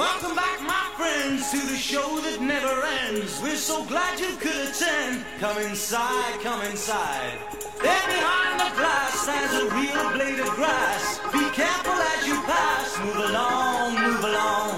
[0.00, 2.72] Welcome back, my friends, to the show that never
[3.04, 3.38] ends.
[3.42, 5.26] We're so glad you could attend.
[5.38, 7.36] Come inside, come inside.
[7.82, 11.20] There behind the glass stands a real blade of grass.
[11.34, 12.98] Be careful as you pass.
[13.04, 14.69] Move along, move along.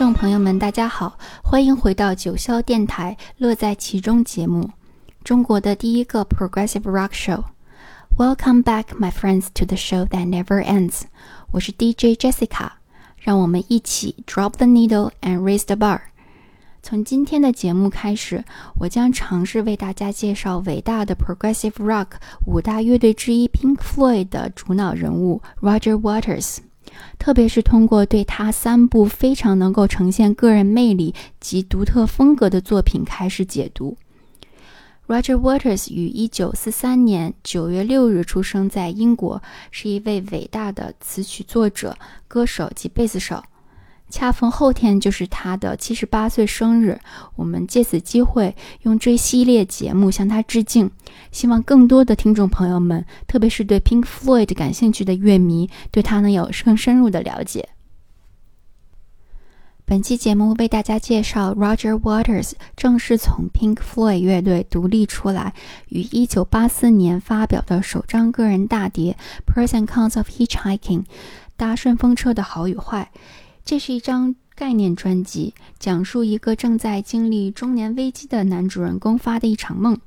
[0.00, 4.70] 众朋友们，大家好，欢迎回到九霄电台《乐在其中》节目，
[5.22, 7.44] 中国的第一个 progressive rock show。
[8.16, 11.02] Welcome back, my friends, to the show that never ends。
[11.50, 12.70] 我是 DJ Jessica，
[13.18, 16.00] 让我们一起 drop the needle and raise the bar。
[16.82, 18.42] 从今天的节目开始，
[18.76, 22.12] 我将尝试为大家介绍伟大的 progressive rock
[22.46, 26.60] 五大乐队之一 Pink Floyd 的主脑人物 Roger Waters。
[27.18, 33.96] 特别是通过对他三部非常能够呈现个人魅力及独特风格的作品开始解读。
[35.06, 41.96] Roger Waters 于1943年9月6日出生在英国，是一位伟大的词曲作者、
[42.28, 43.42] 歌手及贝斯手。
[44.10, 47.00] 恰逢后天就是他的78岁生日，
[47.36, 50.90] 我们借此机会用这系列节目向他致敬。
[51.30, 57.68] 希望更多的听众朋友们，特别是对 Pink Floyd 感兴趣的乐迷，对他能有更深入的了解。
[59.84, 65.52] 本期节目为大家介绍 Roger Waters 正式从 Pink Floyd 乐队独立出来，
[65.88, 69.16] 于1984年发表的首张个人大碟
[69.52, 71.02] 《Pros and Cons of Hitchhiking》
[71.56, 73.10] 搭顺风车的好与坏。
[73.64, 79.98] 这是一张概念专辑，讲述一个正在经历中年危机的男主人公发的一场梦，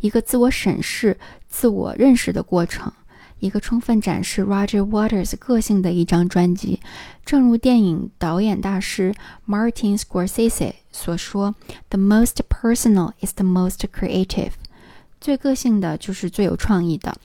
[0.00, 2.92] 一个自我审视、自我认识的过程，
[3.38, 6.80] 一个充分展示 Roger Waters 个性的一张专辑。
[7.24, 9.14] 正如电影导演大师
[9.46, 11.54] Martin Scorsese 所说
[11.90, 14.52] ：“The most personal is the most creative。”
[15.20, 17.16] 最个性的就是最有创意的。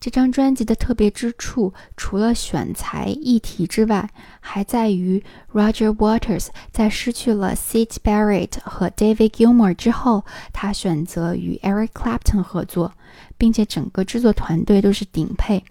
[0.00, 5.22] 这张专辑的特别之处，除了选材议题之外，还在于
[5.52, 12.92] Roger Waters 在失去了 Syd Barrett 和 David Gilmour 之后，他选择与 Eric Clapton 合作，
[13.36, 15.64] 并且整个制作团队都是顶配。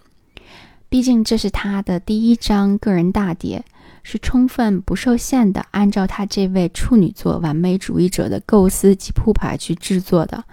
[0.89, 3.63] 毕竟这是他的第一张个人大碟，
[4.03, 10.44] 是充分不受限的按照他这位处女座完美主义者的构思及铺排去制作的。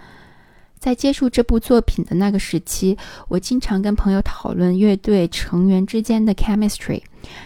[0.85, 2.95] 在接触这部作品的那个时期，
[3.27, 7.01] 我经常跟朋友讨论乐队成员之间的 chemistry，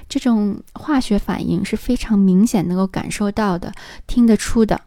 [0.09, 3.71] 这种化学反应是非常明显能够感受到的、
[4.05, 4.81] 听得出的。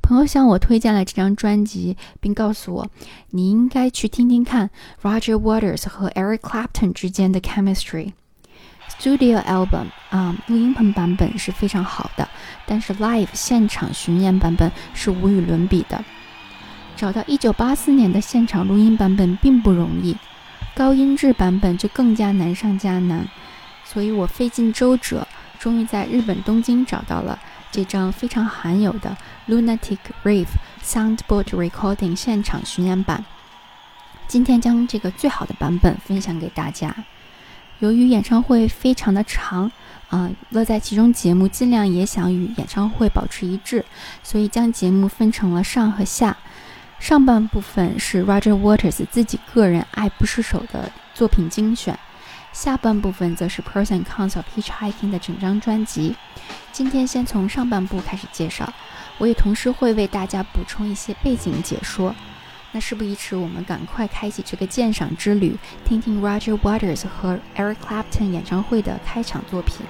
[0.00, 2.88] 朋友向我推荐了这张专辑，并告诉我
[3.30, 4.70] 你应该去听听看
[5.02, 8.12] Roger Waters 和 Eric Clapton 之间的 chemistry。
[9.00, 12.28] Studio album 啊、录音棚版本是非常好的，
[12.68, 16.04] 但是 live 现场巡演版本是无与伦比的。
[16.96, 20.16] 找到1984年的现场录音版本并不容易，
[20.74, 23.28] 高音质版本就更加难上加难，
[23.84, 27.38] 所以我费尽周折，终于在日本东京找到了
[27.70, 29.14] 这张非常罕有的
[29.46, 30.46] Lunatic Rave
[30.82, 33.24] Soundboard Recording 现场巡演版。
[34.26, 36.94] 今天将这个最好的版本分享给大家。
[37.80, 39.70] 由于演唱会非常的长，
[40.08, 43.84] 啊、乐在其中节目尽量也想与演唱会保持一致，
[44.22, 46.34] 所以将节目分成了上和下。
[46.98, 51.96] 上半部分是 Roger Waters 自己个人爱不释手的作品精选，
[52.52, 56.16] 下半部分则是 Pros and Cons of Hitchhiking 的整张专辑。
[56.72, 58.72] 今天先从上半部开始介绍，
[59.18, 62.14] 我也同时会为大家补充一些背景解说。
[62.72, 69.86] 那事不宜迟，我们赶快开启这个鉴赏之旅，听听 Roger Waters 和 Eric Clapton 演唱会的开场作品。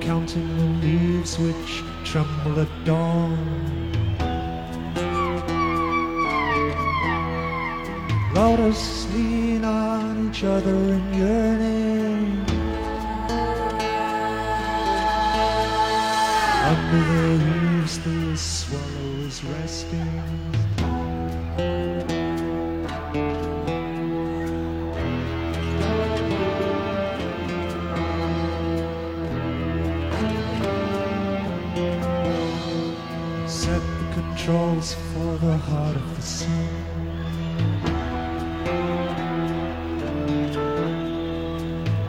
[0.00, 3.36] Counting the leaves which tremble at dawn.
[8.32, 12.44] Lotus lean on each other in yearning.
[16.70, 18.21] Under the leaves, the
[35.68, 36.68] heart of the sun.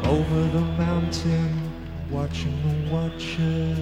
[0.05, 1.51] Over the mountain,
[2.09, 3.75] watching the watcher.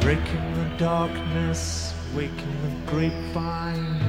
[0.00, 4.00] Breaking the darkness, waking the grapevine.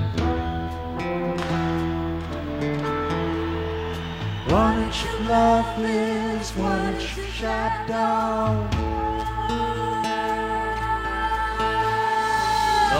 [4.91, 8.90] Inch of love lives, one inch of shadow.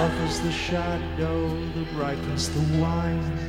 [0.01, 3.40] Love is the shadow that ripens the wine.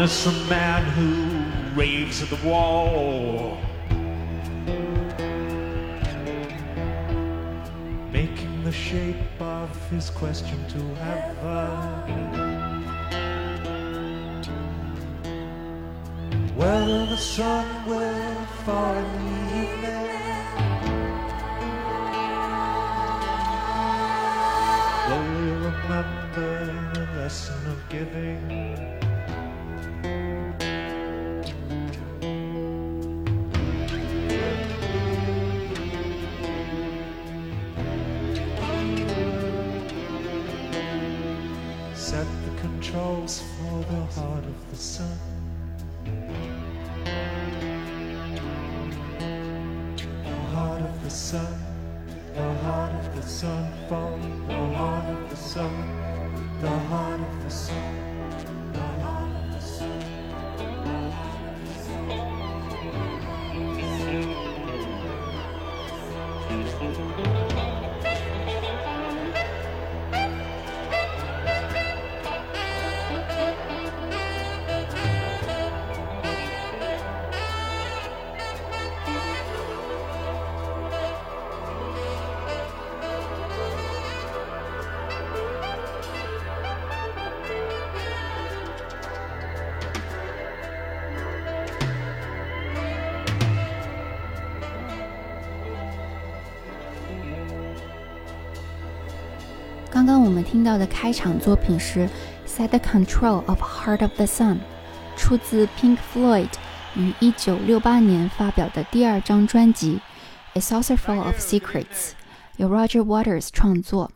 [0.00, 3.58] Witness a man who raves at the wall.
[8.10, 12.82] Making the shape of his question to heaven.
[16.56, 20.08] Whether the sun will fall in the evening.
[25.08, 26.50] Will we remember
[26.94, 29.09] the lesson of giving?
[51.30, 51.46] Sun,
[52.34, 54.18] the heart of the sun, follow
[54.48, 55.72] the heart of the sun,
[56.60, 57.89] the heart of the sun,
[100.10, 102.00] 刚刚我们听到的开场作品是
[102.44, 104.56] 《Set the Control of Heart of the Sun》，
[105.16, 106.48] 出自 Pink Floyd
[106.96, 110.00] 于1968年发表的第二张专辑
[110.58, 111.84] 《A Saucerful of Secrets》，
[112.56, 114.10] 由 Roger Waters 创作。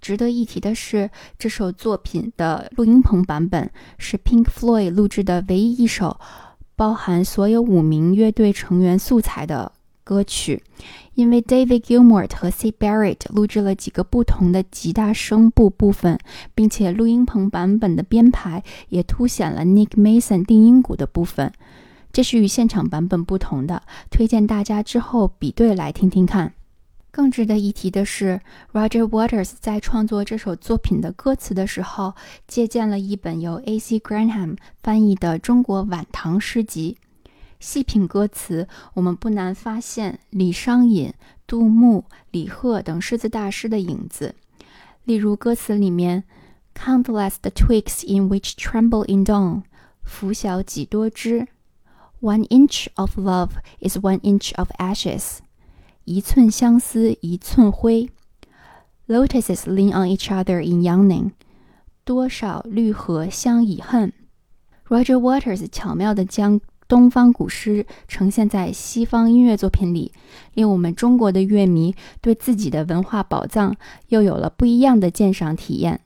[0.00, 6.18] 值得一提的是，这首作品的录音棚版本是 Pink Floyd 录制的唯一一首
[6.74, 9.70] 包含所有五名乐队成员素材的
[10.08, 10.62] 歌曲。
[11.12, 16.18] 因为 David Gilmour 和 Syd Barrett 录制了几个不同的吉他声部部分，
[16.54, 21.52] 并且录音棚版本的编排也凸显了 Nick Mason 定音鼓的部分，
[22.12, 23.82] 这是与现场版本不同的。
[24.10, 26.54] 推荐大家之后比对来听听看。
[27.10, 28.40] 更值得一提的是
[28.72, 32.14] ，Roger Waters 在创作这首作品的歌词的时候，
[32.46, 33.98] 借鉴了一本由 A.C.
[33.98, 36.96] Granham 翻译的中国晚唐诗集。
[37.60, 41.12] 细品歌词，我们不难发现李商隐、
[41.46, 44.34] 杜牧、李贺等诗词大师的影子。
[45.04, 46.24] 例如歌词里面
[46.74, 49.62] “Countless the twigs in which tremble in dawn”，
[50.02, 51.48] 拂晓几多枝
[52.20, 53.50] ；“One inch of love
[53.80, 55.38] is one inch of ashes”，
[56.04, 58.10] 一寸相思一寸灰
[59.08, 61.32] ；“Lotuses lean on each other in yawning”，
[62.04, 64.12] 多少绿荷相倚恨。
[64.88, 70.10] Roger Waters 巧妙地将东方古诗呈现在西方音乐作品里，
[70.54, 73.76] 令我们中国的乐迷对自己的文化宝藏
[74.08, 76.00] 又有了不一样的鉴赏体验。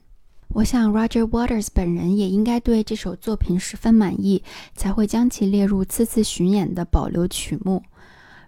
[0.49, 4.43] 我想，Roger Waters 本人也应该对这首作品十分满意，
[4.75, 7.81] 才会将其列入此次巡演的保留曲目。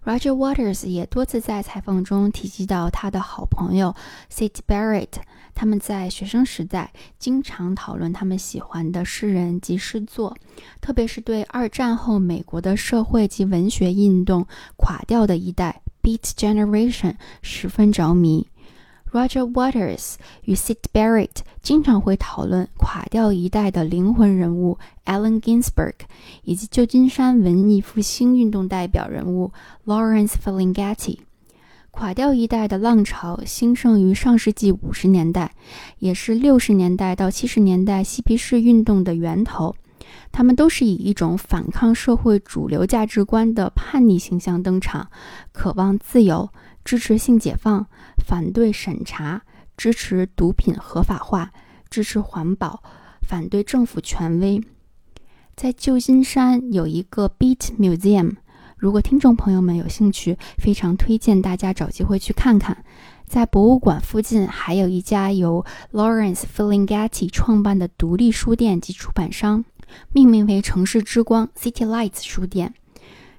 [0.05, 3.95] Roger Waters 也多次在采访中提及到他的好朋友
[4.31, 5.13] Syd Barrett，
[5.55, 10.37] 他们在学生时代经常讨论他们喜欢的诗人及诗作，
[10.79, 14.45] 特别是对二战后美国的社会及文学运动
[14.77, 18.47] 垮掉的一代 Beat Generation 十分着迷。
[19.11, 25.93] Roger Waters 与 Syd Barrett 经常会讨论垮掉一代的灵魂人物 Allen Ginsberg，
[26.43, 29.51] 以及旧金山文艺复兴运动代表人物
[29.85, 31.19] Lawrence Ferlinghetti。
[31.91, 35.53] 垮掉一代的浪潮兴盛于上世纪五十年代，
[35.99, 39.73] 也是六十年代到七十年代嬉皮士运动的源头。
[40.33, 45.09] 他们都是以一种反抗社会主流价值观的叛逆形象登场，
[45.53, 46.49] 渴望自由。
[46.85, 47.87] 支持性解放，
[48.25, 49.41] 反对审查，
[49.75, 51.49] 支持毒品合法化，
[51.89, 52.83] 支持环保，
[53.27, 54.63] 反对政府权威。
[55.55, 58.35] 在旧金山有一个 Beat Museum，
[58.77, 62.85] 如果听众朋友们有兴趣，非常推荐大家找机会去看看。
[63.25, 69.65] 在博物馆附近还有一家由 Lawrence Ferlinghetti 创办的独立书店及出版商，
[70.11, 72.75] 命名为“城市之光 ”（City Lights） 书店。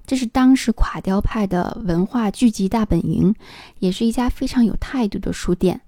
[0.06, 3.34] 这是当时垮掉派的文化聚集大本营，
[3.80, 5.80] 也是一家非常有态度的书店。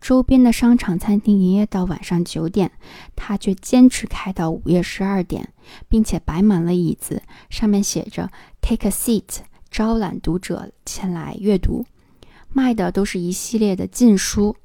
[0.00, 2.70] 周边的商场、餐厅营业到晚上九点，
[3.16, 5.48] 他却坚持开到午夜十二点，
[5.88, 8.30] 并且摆满了椅子，上面写着
[8.60, 9.38] “Take a seat”，
[9.70, 11.86] 招揽读者前来阅读。
[12.52, 14.56] 卖的都是一系列的禁书。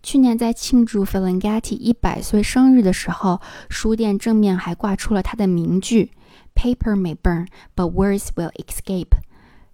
[0.00, 6.12] 去年在庆祝 Ferlinghetti 一百岁生日的时候，书店正面还挂出了他的名句
[6.58, 7.46] ：“Paper may burn,
[7.76, 9.16] but words will escape。”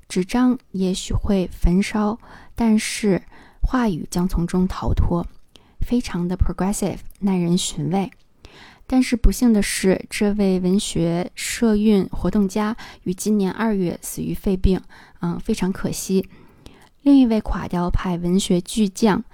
[0.07, 2.19] 纸张也许会焚烧，
[2.55, 3.23] 但是
[3.63, 5.27] 话语将从中逃脱。
[5.81, 8.11] 非常的 progressive，耐人寻味。
[8.87, 14.79] 但是不幸的是，这位文学社运活动家于今年二月死于肺病，
[15.21, 16.29] 嗯，非常可惜。
[17.01, 19.25] 另一位垮掉派文学巨匠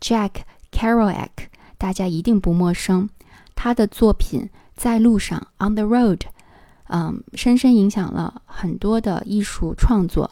[0.00, 0.30] Jack
[0.72, 1.30] Kerouac，
[1.78, 3.08] 大家一定不陌生。
[3.54, 4.42] 他的作品
[4.76, 6.20] 《在路上》（On the Road），
[6.88, 10.30] 嗯，深深影响了很多的艺术创作。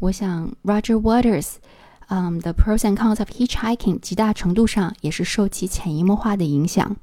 [0.00, 1.54] 我想 Roger Waters，
[2.08, 6.96] 嗯，《The Pros and Cons of Hitchhiking》极大程度上也是受其潜移默化的影响。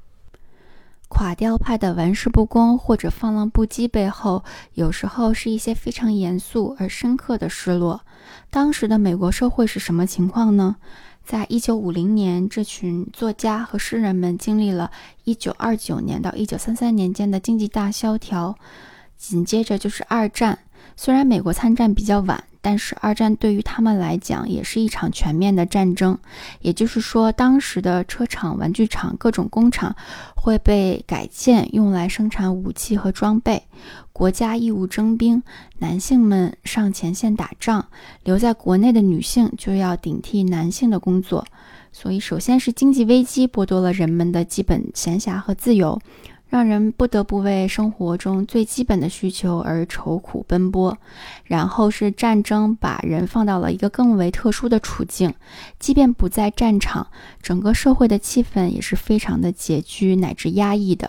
[1.08, 8.02] 垮掉派的玩世不恭或者放浪不羁背后，有时候是一些非常严肃而深刻的失落。
[8.48, 10.76] 当时的美国社会是什么情况呢？
[11.30, 14.90] 在一九五零年，这群作家和诗人们经历了
[15.22, 18.58] 一九二九年到一九三三年间的经济大萧条，
[19.16, 20.58] 紧接着就是二战。
[20.96, 22.42] 虽然美国参战比较晚。
[22.62, 26.18] 但是二战对于他们来讲也是一场全面的战争，
[26.60, 29.94] 也就是说，当时的车厂、玩具厂、各种工厂
[30.34, 33.62] 会被改建用来生产武器和装备，
[34.12, 35.42] 国家义务征兵，
[35.78, 37.86] 男性们上前线打仗，
[38.24, 41.46] 留在国内的女性就要顶替男性的工作，
[41.92, 46.00] 所以首先是经济危机剥夺了人们的基本闲暇和自由。
[46.50, 50.98] 让人不得不为生活中最基本的需求而愁苦奔波，
[51.44, 55.32] 然后是战争把人放到了一个更为特殊的处境，
[55.78, 57.06] 即便不在战场，
[57.40, 61.08] 整个社会的气氛也是非常的拮据乃至压抑的。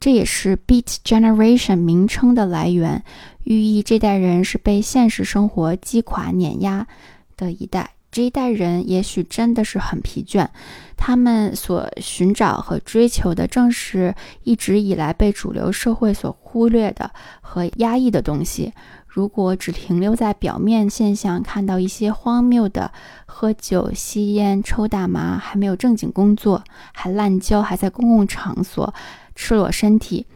[0.00, 3.04] 这也是 Beat Generation 名称的来源，
[3.44, 6.88] 寓意这代人是被现实生活击垮碾压
[7.36, 7.90] 的一代。
[8.10, 10.48] 这一代人也许真的是很疲倦，
[10.96, 18.72] 他们所寻找和追求的正是一直以来被主流社会所忽略的和压抑的东西。
[19.06, 22.92] 如果只停留在表面现象，看到一些荒谬的
[23.26, 28.92] 喝酒、吸烟、抽大麻，还没有正经工作，还滥交，还在公共场所
[29.34, 30.26] 赤裸身体，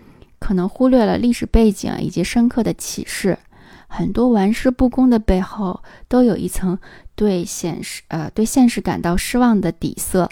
[0.41, 3.39] 可能忽略了历史背景以及深刻的启示。
[3.87, 6.77] 很多玩世不恭的背后，都有一层
[7.17, 10.29] 对现实呃对现实感到失望的底色。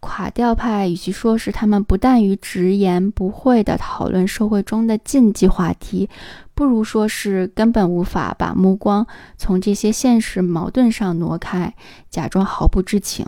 [0.00, 6.08] 垮掉派与其说是他们不但于直言不讳地讨论社会中的禁忌话题，
[6.54, 9.04] 不如说是根本无法把目光
[9.36, 11.74] 从这些现实矛盾上挪开，
[12.08, 13.26] 假装毫不知情。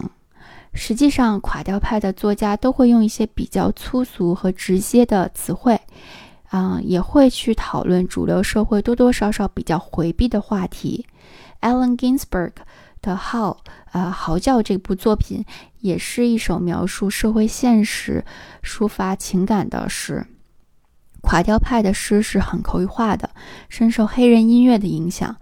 [0.73, 5.81] 实际上，垮掉派的作家都会用一些比较粗俗和直接的词汇。
[6.51, 11.05] 啊，也会去讨论主流社会多多少少比较回避的话题。
[11.61, 12.53] Allen Ginsberg
[13.00, 15.44] 的《号》呃，嚎叫这部作品
[15.80, 18.24] 也是一首描述社会现实、
[18.62, 20.26] 抒发情感的诗。
[21.20, 23.30] 垮掉派的诗是很口语化的，
[23.68, 25.37] 深受黑人音乐的影响。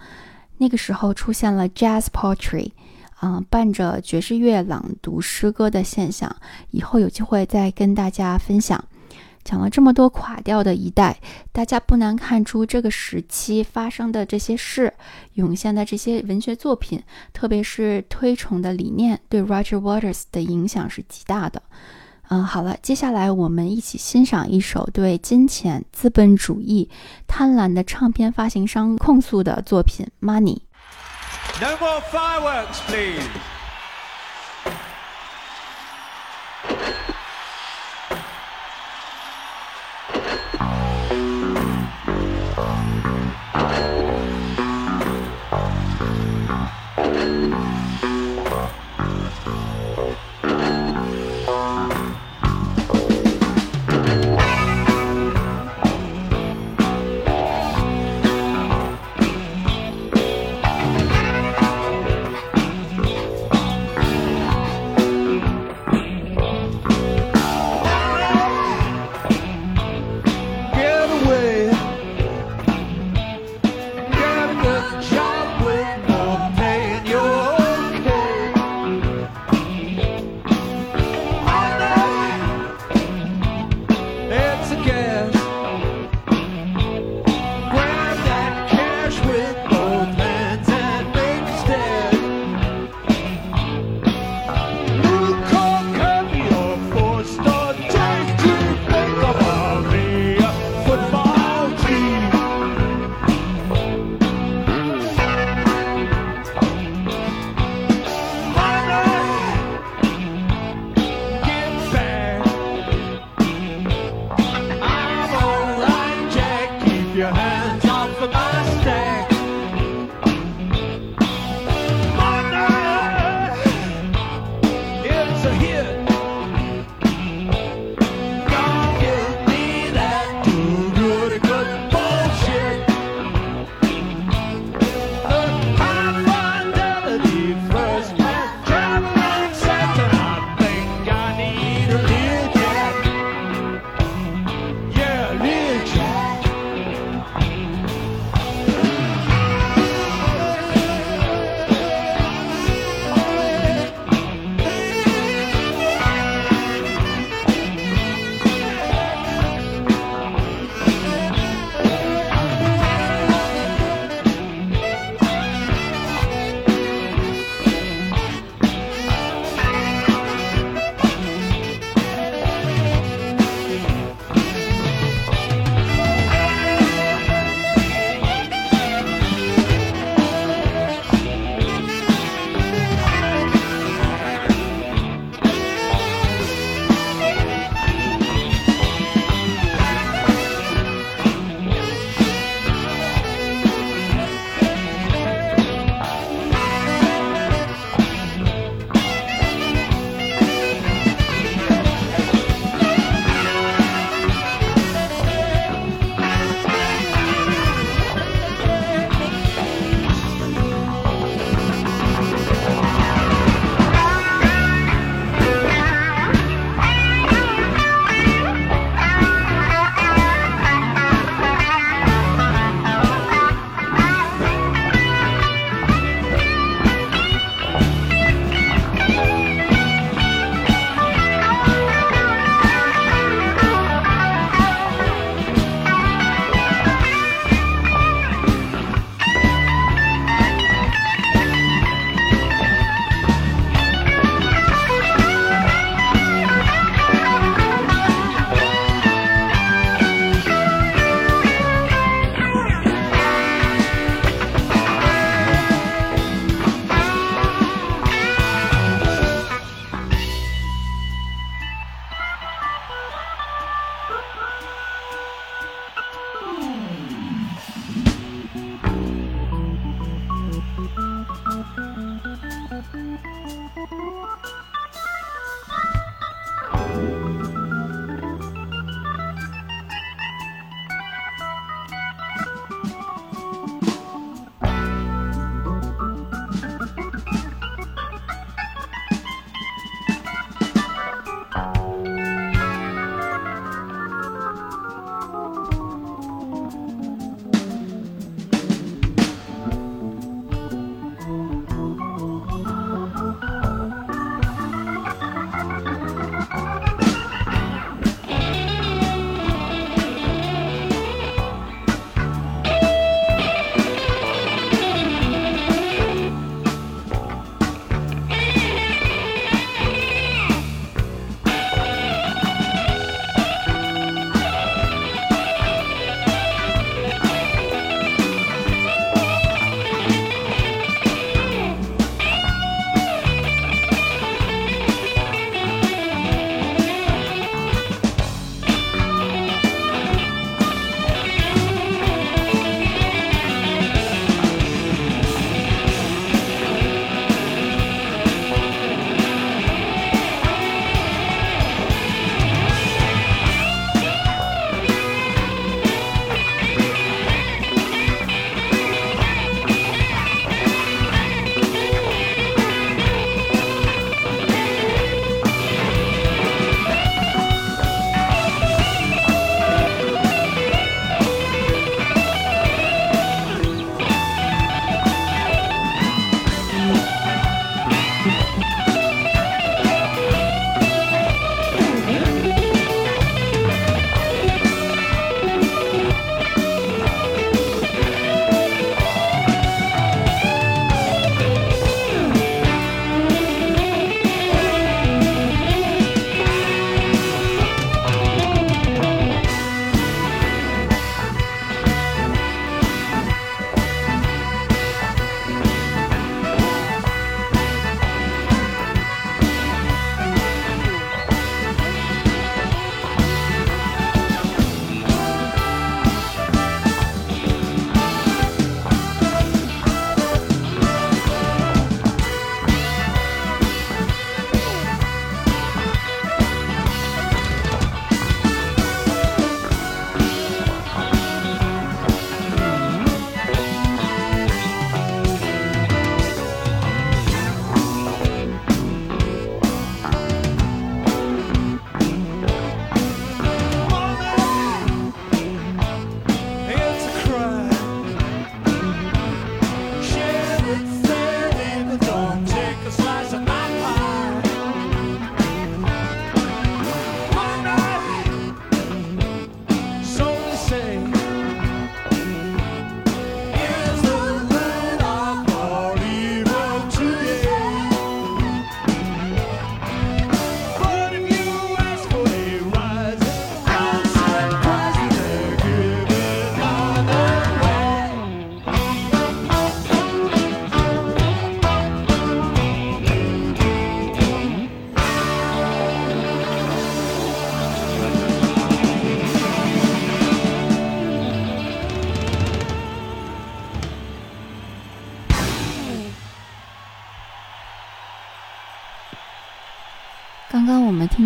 [0.59, 2.73] 那个时候出现了 Jazz Poetry，
[3.19, 6.35] 啊，伴着爵士乐朗读诗歌的现象。
[6.71, 8.83] 以后有机会再跟大家分享。
[9.47, 11.21] 讲了这么多垮掉的一代，
[11.53, 14.93] 大家不难看出这个时期发生的这些事，
[15.35, 17.01] 涌现的这些文学作品，
[17.33, 21.63] 特别是推崇的理念，对 Roger Waters 的影响是极大的。
[22.29, 26.91] 嗯，好了，接下来我们一起欣赏一首对金钱、资本主义、
[27.29, 30.59] 贪婪的唱片发行商控诉的作品《Money》。
[31.61, 32.67] numberfive
[40.61, 40.93] Oh.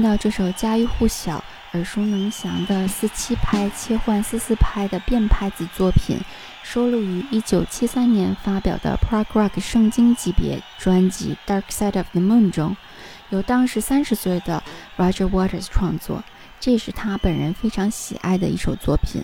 [0.00, 6.18] 听到这首家喻户晓、耳熟能详的四七拍切换四四拍的变拍子作品，
[6.62, 12.74] 收录于1973年发表的 prog rock 圣经级别专辑《Dark Side of the Moon》中，
[13.28, 14.62] 由当时三十岁的
[14.96, 16.24] Roger Waters 创作，
[16.58, 19.22] 这是他本人非常喜爱的一首作品。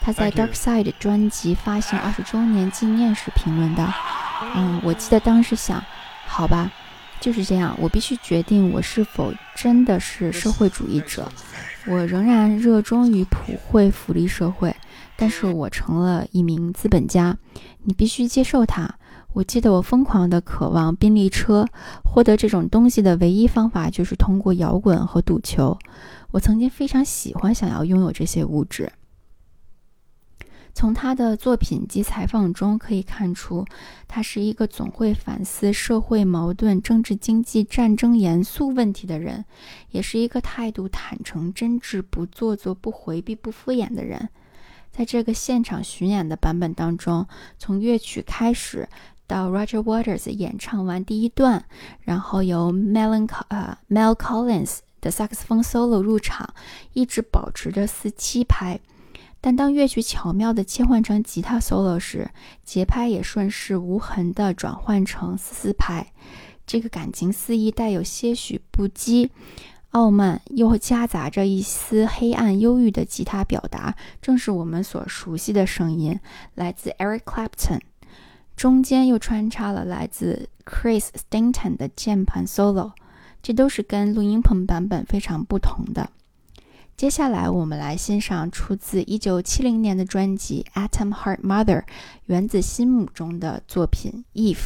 [0.00, 3.92] 他在 Dark Side 专辑发行二十周年纪念时评论道
[4.56, 5.80] ：“嗯，我记得当时想，
[6.26, 6.68] 好吧，
[7.20, 11.30] 就是这样，我必须决定我是否真的是社会主义者。
[11.86, 14.74] 我仍然热衷于普惠福利社会，
[15.16, 17.36] 但是我成了一名资本家。
[17.84, 18.96] 你必须接受它。
[19.32, 21.66] 我记得我疯狂地渴望宾利车，
[22.02, 25.76] 获得这种东西的唯一方法就是通过摇滚和赌球。
[26.30, 28.90] 我曾经非常喜欢想要拥有这些物质。
[30.76, 33.64] 从他的作品及采访中可以看出，
[34.06, 39.46] 他是一个总会反思社会矛盾、政治、经济、战争严肃问题的人，
[39.92, 44.28] 也是一个态度坦诚、真挚、不做作、不回避、不敷衍的人。
[44.92, 47.26] 在这个现场巡演的版本当中，
[47.58, 48.86] 从乐曲开始
[49.26, 51.64] 到 Roger Waters 演唱完第一段，
[52.02, 56.52] 然后由 Melan 呃 Mel Collins 的萨克斯风 solo 入场，
[56.92, 58.78] 一直保持着四七拍。
[59.46, 62.28] 但当乐曲巧妙地切换成吉他 solo 时，
[62.64, 66.04] 节拍也顺势无痕地转换成四四拍。
[66.66, 69.30] 这个感情肆意、带有些许不羁、
[69.90, 76.18] 傲慢，又夹杂着一丝黑暗忧郁的吉他表达，正是我们所熟悉的声音，
[76.56, 77.78] 来自 Eric Clapton。
[78.56, 82.94] 中间又穿插了来自 Chris Stanton 的键盘 solo，
[83.40, 86.10] 这都是跟录音棚版本非常不同的。
[86.96, 91.80] 接下来，我们来欣赏出自1970年的专辑《Atom Heart Mother》
[92.24, 94.56] 原子心母》中的作品《If》。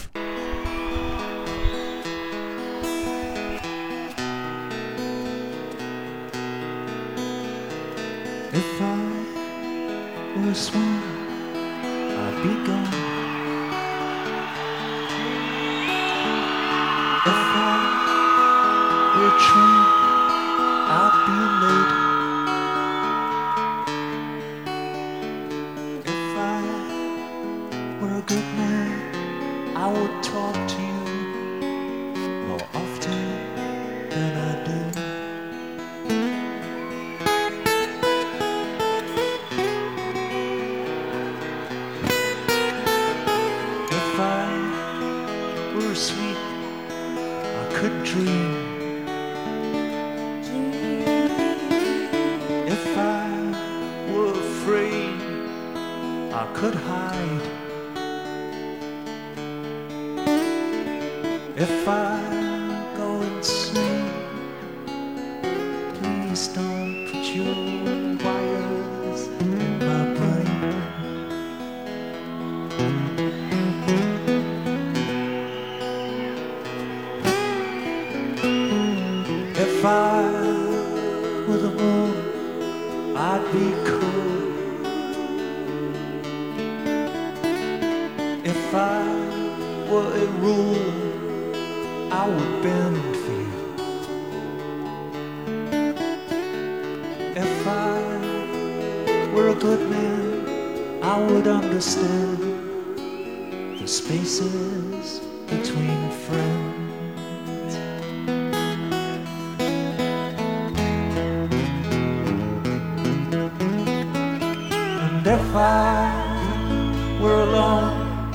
[115.21, 118.33] And if I were alone,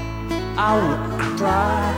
[0.56, 1.89] I would cry.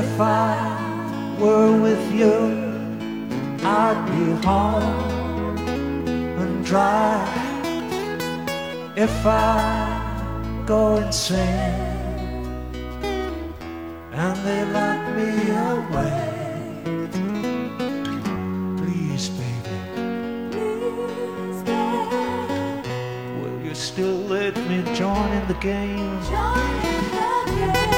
[0.00, 2.36] If I were with you,
[3.62, 5.56] I'd be home
[6.42, 7.28] and dry.
[8.96, 11.46] If I go insane
[14.12, 15.30] and they lock me
[15.70, 16.21] away,
[23.92, 26.18] still let me join in the game?
[26.24, 27.91] If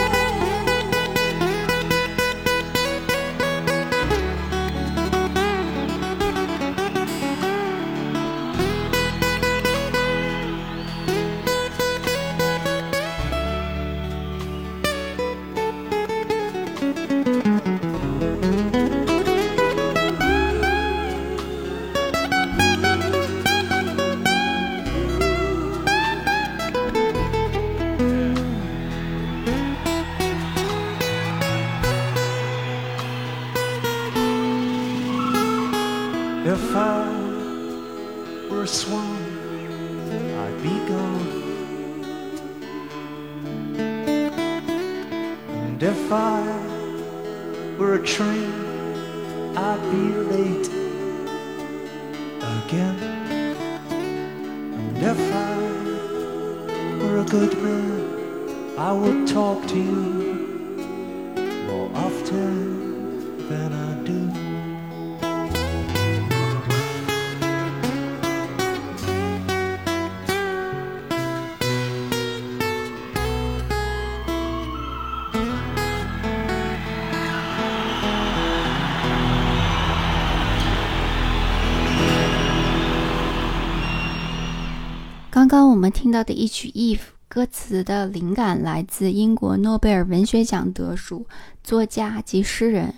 [85.75, 91.27] 我们听到的一曲《Eve》，歌词的灵感来自英国诺贝尔文学奖得主、
[91.65, 92.95] 作家及诗人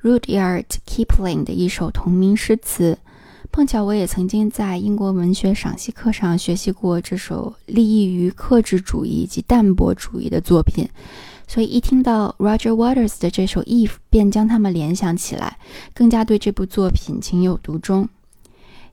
[0.00, 2.96] Rudyard Kipling 的一首同名诗词。
[3.50, 10.88] 碰巧我也曾经在英国文学赏析课上学习过这首立意于克制主义及淡泊主义的作品，
[11.48, 15.58] 所以一听到 Roger Waters 的这首《Eve》，便将他们联想起来，
[15.92, 18.04] 更加对这部作品情有独钟。《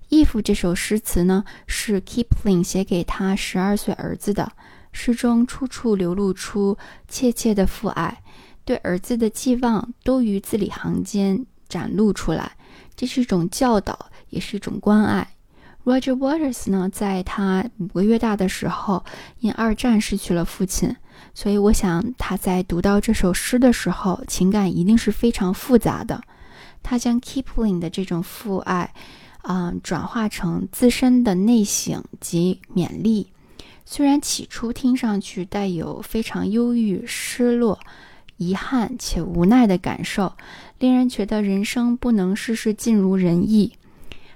[0.10, 4.52] If》这首诗词呢，是 Kipling 写给他十二岁儿子的，
[4.91, 8.22] 诗中处处流露出切切的父爱，
[8.65, 12.54] 对儿子的寄望都于字里行间展露出来，
[12.96, 14.12] 这是一种教导。
[14.30, 15.26] 也是一种关爱。
[15.86, 19.06] Roger Waters 呢，在他五个月大的时候，
[19.39, 20.93] 因二战失去了父亲，
[21.34, 26.22] 所以我想他在读到这首诗的时候，情感一定是非常复杂的。
[26.84, 28.93] 他将 Kipling 的这种父爱，
[29.48, 33.28] 啊，转化成自身的内省及勉励。
[33.86, 37.80] 虽然起初听上去带有非常忧郁、失落、
[38.36, 40.34] 遗憾且无奈的感受，
[40.80, 43.72] 令人觉得人生不能事事尽如人意。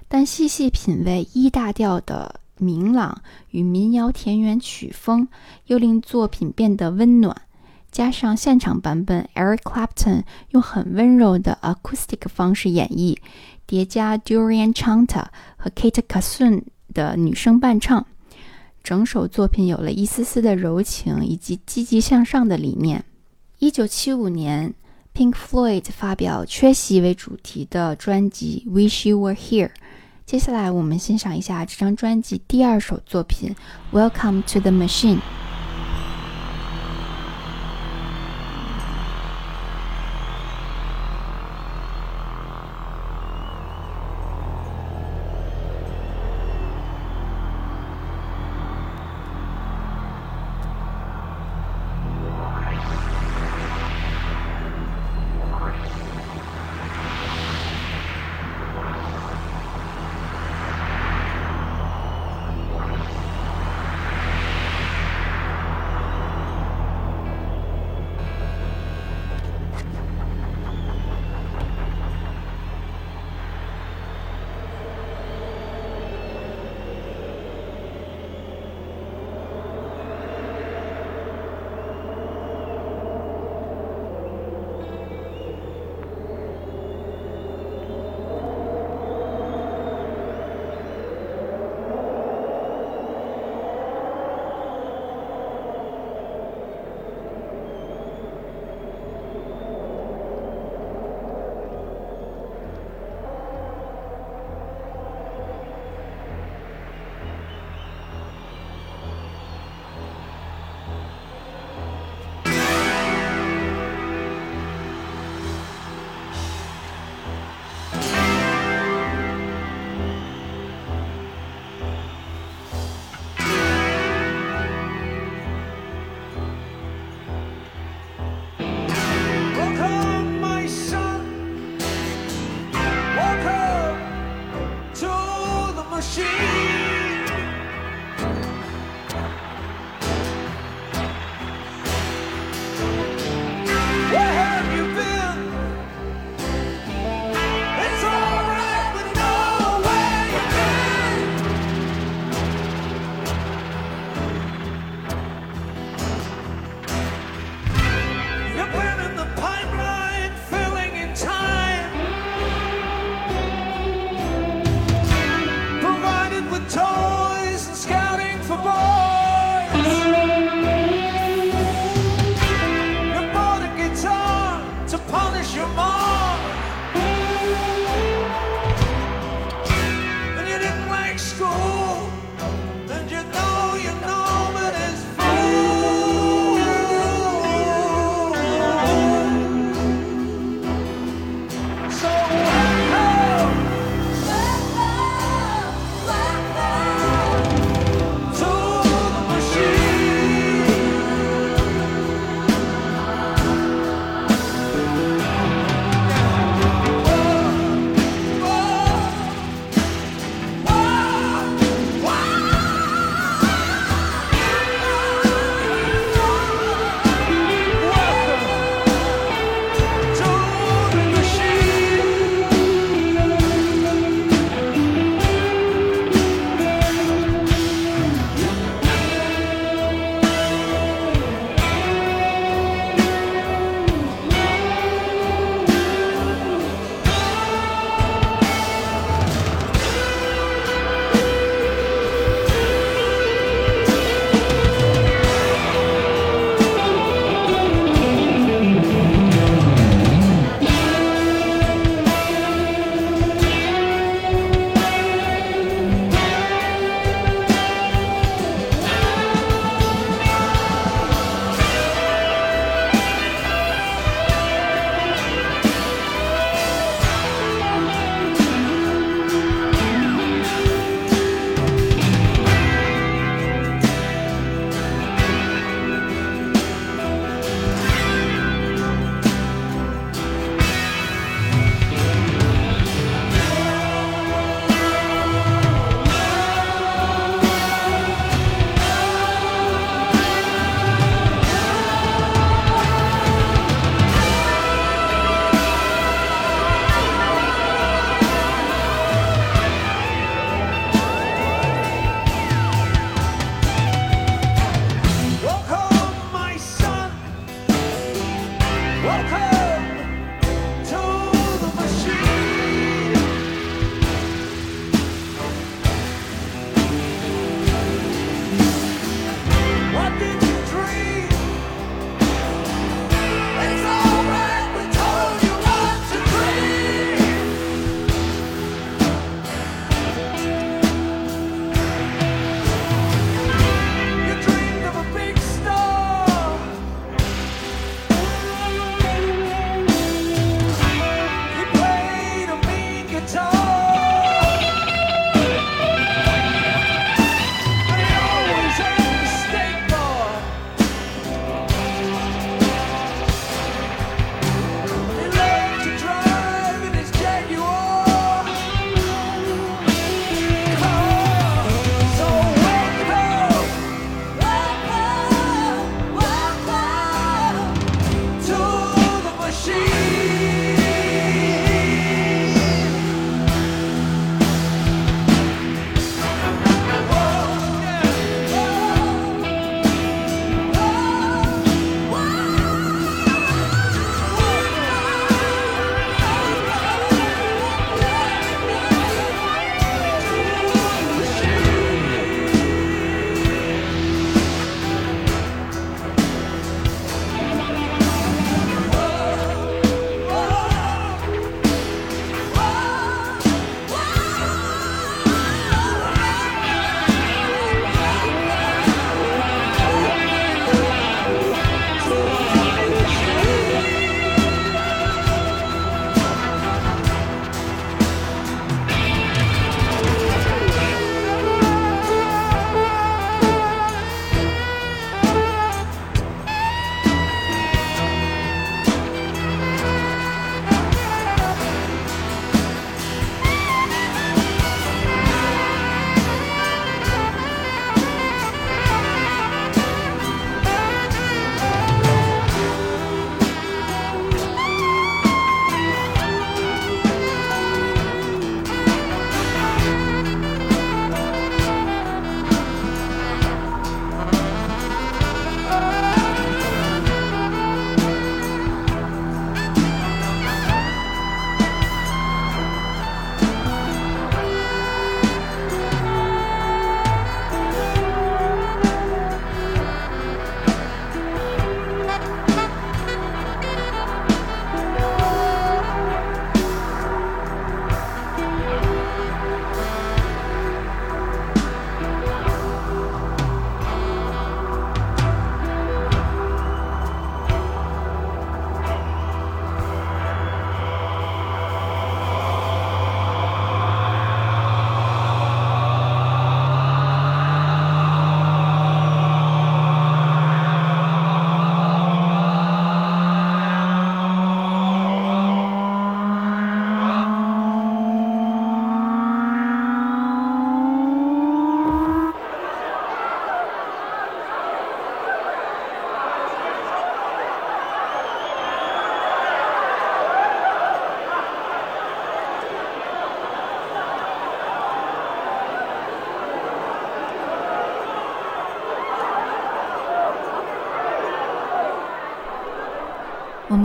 [0.08, 5.28] 但细细品味一大调的明朗与民谣田园曲风，
[5.66, 7.36] 又令作品变得温暖。
[7.90, 13.18] 加上现场版本，Eric Clapton 用很温柔的 acoustic 方式演绎，
[13.72, 15.24] 叠加 Durian Chanta
[15.56, 18.06] 和 Kate Kasun 的女声伴唱，
[18.82, 23.02] 整首作品有了一丝丝的柔情以及积极向上的理念。
[23.60, 24.74] 一九七五年
[25.14, 29.68] ，Pink Floyd 发表缺席为主题的专辑《Wish You Were Here》。
[30.26, 33.56] 接下来，我们欣赏一下这张专辑第二首作品
[33.98, 35.16] 《Welcome to the Machine》。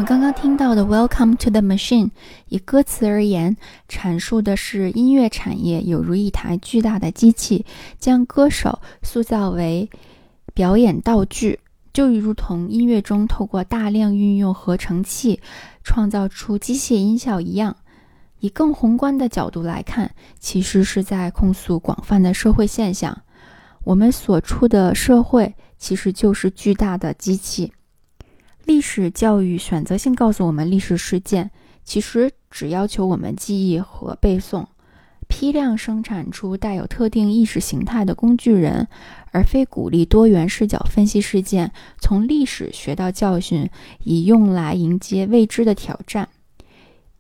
[0.07, 2.05] 刚刚听到的《Welcome to the Machine》，
[2.47, 3.57] 以歌词而言，
[3.89, 7.65] 阐述的是音乐产业有如一台巨大的机器，
[7.99, 9.89] 将歌手塑造为
[10.53, 11.59] 表演道具，
[11.91, 15.41] 就如同音乐中透过大量运用合成器
[15.83, 17.75] 创造出机械音效一样。
[18.39, 23.23] 以更宏观的角度来看，其实是在控诉广泛的社会现象。
[23.83, 27.73] 我们所处的社会其实就是巨大的机器。
[28.68, 31.49] 历史教育选择性告诉我们，历史事件
[31.86, 34.65] 其实只要求我们记忆和背诵，
[35.30, 38.86] 批量生产出带有特定意识形态的工具人，
[39.32, 43.70] 而非鼓励多元视角分析事件，从历史学到教训，
[44.03, 46.28] 以用来迎接未知的挑战。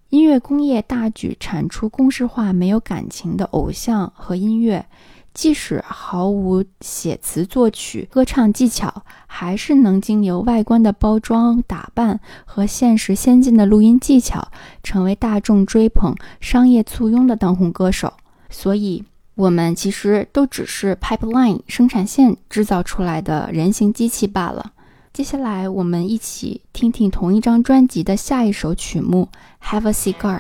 [0.09, 4.85] 音乐工业大举产出公式化、没有感情的偶像和音乐，
[5.37, 14.47] 即使毫无写词、作曲、歌唱技巧，还是能经由外观的包装、打扮和现实先进的录音技巧，
[14.81, 18.11] 成为大众追捧、商业簇拥的当红歌手。
[18.49, 19.03] 所以，
[19.35, 24.71] 我们其实都只是 pipeline 生产线制造出来的人形机器罢了。
[25.13, 29.29] 接下来，我们一起听听同一张专辑的下一首曲目
[29.67, 30.39] 《Have a Cigar》。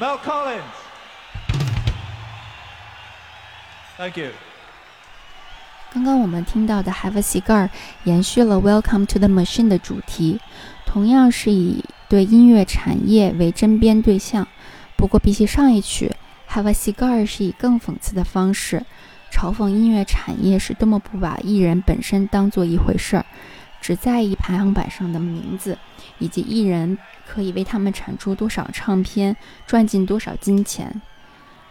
[0.00, 0.62] Wellcolors
[3.98, 4.30] Thank you.
[5.92, 7.68] 刚刚我们听到的《Have a Cigar》
[8.04, 10.40] 延续了《Welcome to the Machine》的主题，
[10.86, 14.48] 同样是以对音乐产业为针砭对象。
[14.96, 16.16] 不过，比起上一曲，
[16.52, 18.84] 《Have a Cigar》是以更讽刺的方式
[19.30, 23.26] 嘲讽音乐产业是多么不把艺人本身当做一回事儿，
[23.84, 25.76] 只在意排行榜上的名字，
[26.18, 26.96] 以及艺人
[27.28, 31.02] 可以为他们产出多少唱片，赚进多少金钱。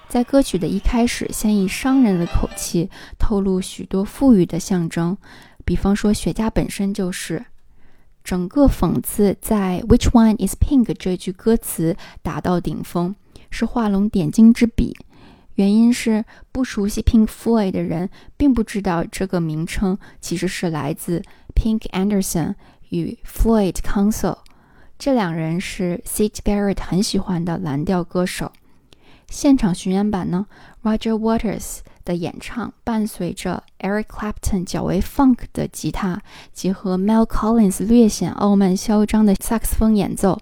[0.07, 5.17] 在歌曲的一开始，先以商人的口气透露许多富裕的象征，
[5.65, 7.43] 比方说雪茄本身就是。
[8.23, 13.15] 整个讽刺在 "Which one is pink" 这句歌词达到顶峰，
[13.49, 14.95] 是画龙点睛之笔。
[15.55, 21.21] 原因是不熟悉 Pink Floyd 的人并不知道这个名称其实是来自
[21.55, 22.55] Pink Anderson
[22.89, 24.37] 与 Floyd Council，
[24.97, 28.51] 这两人是 Syd Barrett 很喜欢的蓝调歌手。
[29.29, 30.45] 现场巡演版呢
[30.83, 40.39] ，Roger Waters 的演唱伴随着 Eric Clapton 较为 funk 的吉他，结合 Mel Collins 略显傲慢嚣张的萨克斯风演奏，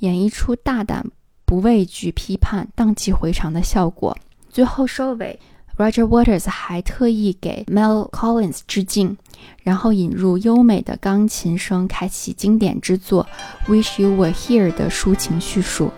[0.00, 1.06] 演绎出大胆、
[1.46, 4.14] 不畏惧批判、荡气回肠的效果。
[4.54, 5.40] 最后收尾
[5.76, 9.16] ，Roger Waters 还特意给 Mel Collins 致敬，
[9.64, 13.26] 然后引入优美的钢琴声，开启经典之作
[13.68, 15.90] 《Wish You Were Here》的抒情叙述。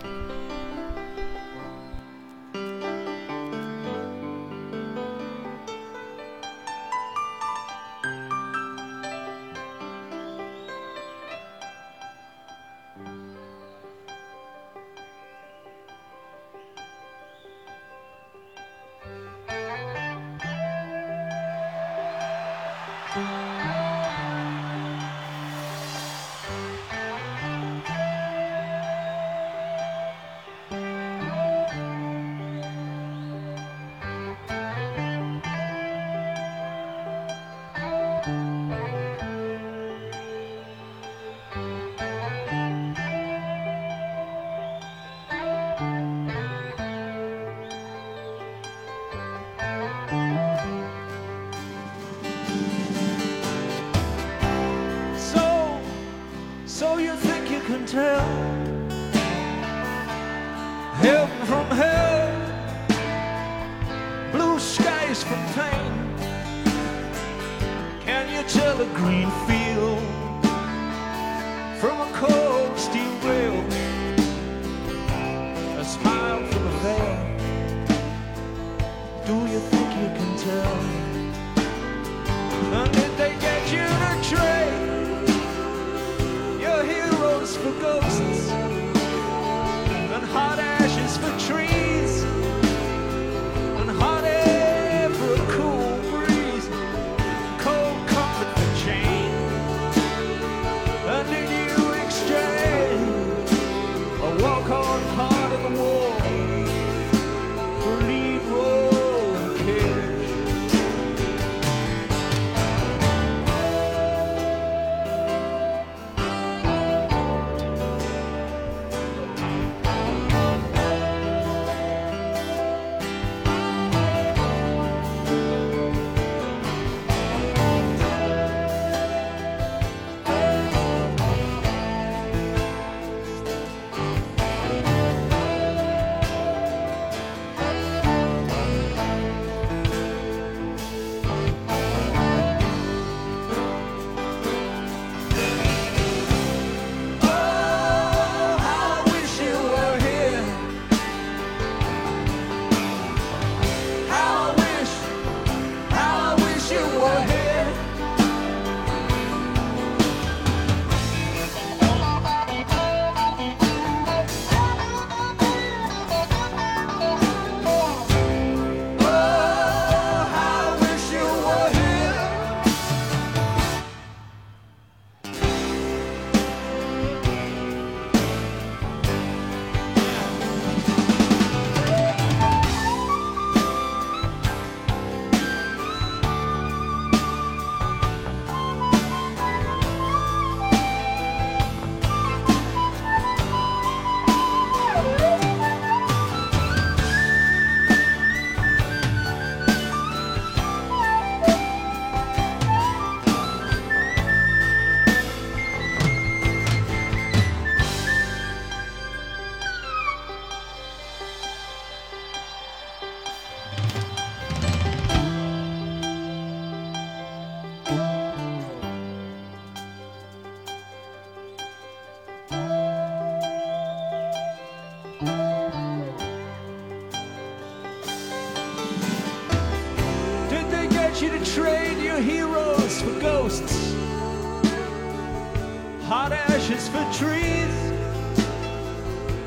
[236.96, 237.76] For trees,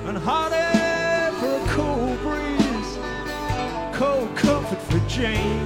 [0.05, 2.91] and hot air for a cool breeze,
[3.97, 5.58] cold comfort for Jane.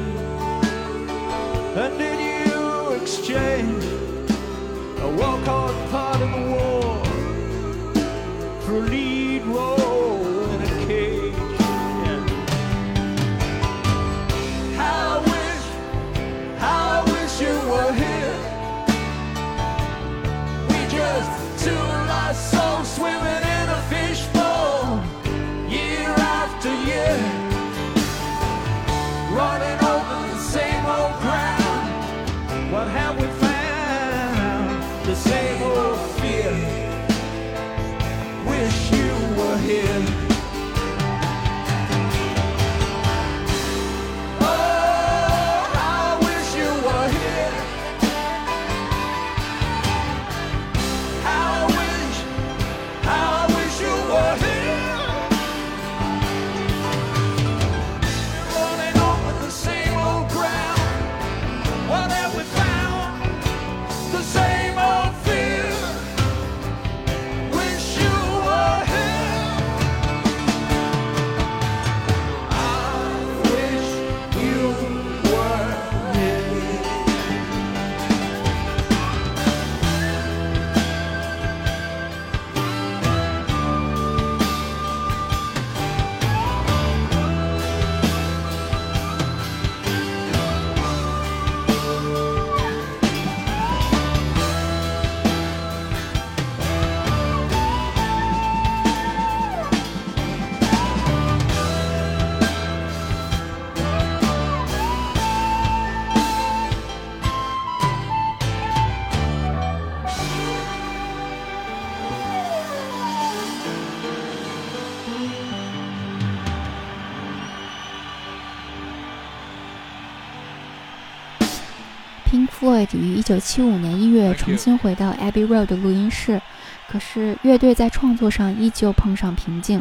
[122.73, 126.41] Floyd 于1975年1月重新回到 Abbey Road 的录音室，
[126.89, 129.79] 可是乐队在创作上依旧碰上瓶颈，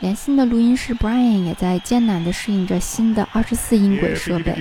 [0.00, 4.60] 连新的录音师 Brian 也在艰难地适应着新的24音轨设备。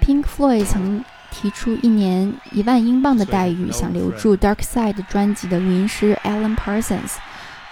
[0.00, 7.16] Pink Floyd 曾提出一年一万英镑的待遇，想留住 Dark Side 专辑的录音师 Alan Parsons。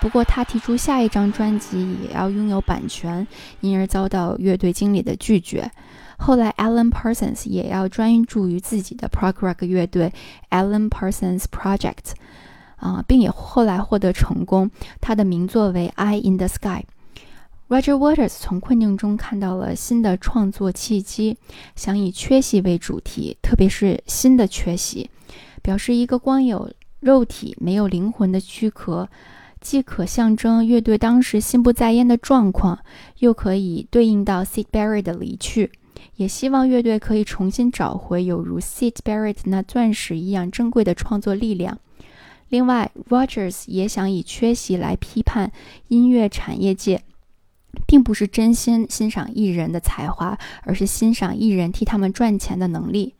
[0.02, 3.26] 不过，他提出下一张专辑也要拥有版权，
[3.60, 5.70] 因而遭到乐队经理的拒绝。
[6.24, 10.12] 后来，Alan Parsons 也要专注于自己的 prog rock 乐队
[10.50, 12.12] Alan Parsons Project，
[12.76, 14.70] 啊、并也后来获得成功。
[15.00, 16.84] 他的名作为《Eye in the Sky》。
[17.68, 21.36] Roger Waters 从困境中看到了新的创作契机，
[21.74, 25.10] 想以缺席为主题，特别是新的缺席，
[25.60, 26.70] 表示一个光有
[27.00, 29.08] 肉体没有灵魂的躯壳，
[29.60, 32.78] 既可象征乐队当时心不在焉的状况，
[33.18, 35.72] 又可以对应到 Sid Barrett 的离去。
[36.16, 41.78] 也希望乐队可以重新找回有如 Sid Barrett 那钻石一样珍贵的创作力量。
[42.48, 45.50] 另外，Rogers 也想以缺席来批判
[45.88, 47.02] 音乐产业界，
[47.86, 53.14] 并不是真心欣赏艺人的才华，而是欣赏艺人替他们赚钱的能力。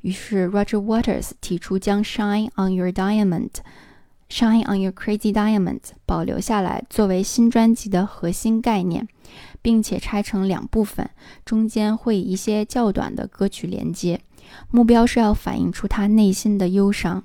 [0.00, 3.50] 于是，Roger Waters 提出将 “Shine on Your Diamond”、
[4.30, 9.06] “Shine on Your Crazy Diamond” 保留下来，作为新专辑的核心概念。
[9.62, 11.10] 并且拆成两部分，
[11.44, 14.20] 中间会以一些较短的歌曲连接，
[14.70, 17.24] 目标是要反映出他内心的忧伤。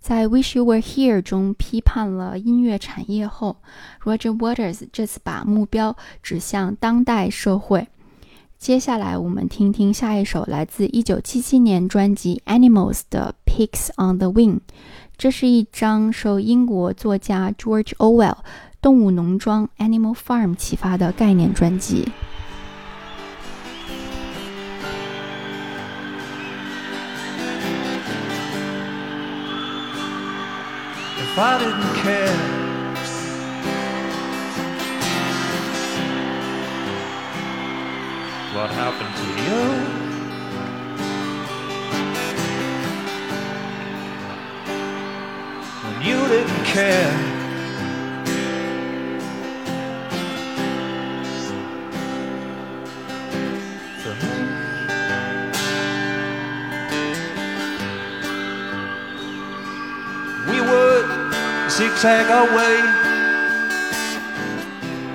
[0.00, 3.56] 在《Wish You Were Here》中批判了音乐产业后
[4.04, 7.88] ，Roger Waters 这次把目标指向当代社会。
[8.56, 14.56] 接下来，我们听听下一首来自1977年专辑《Animals》的《Pigs on the Wing》。
[15.16, 18.36] 这是一张受英国作家 George Orwell
[18.80, 22.08] 《动物农庄》（Animal Farm） 启发的概念专辑。
[31.38, 32.38] if I didn't care.
[38.54, 39.62] What happened to you?
[45.84, 47.37] When you didn't care.
[61.70, 62.80] Zigzag our way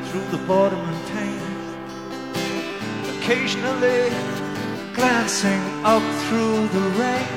[0.05, 1.41] through the border mountains.
[3.17, 4.11] Occasionally,
[4.93, 7.27] glancing up through the rain.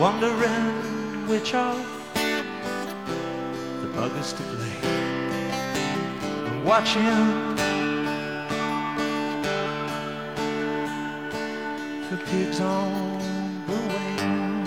[0.00, 1.76] Wondering which of
[2.14, 5.04] the buggers to blame.
[6.64, 7.50] Watching
[12.30, 12.92] for pigs on
[13.66, 14.64] the wing.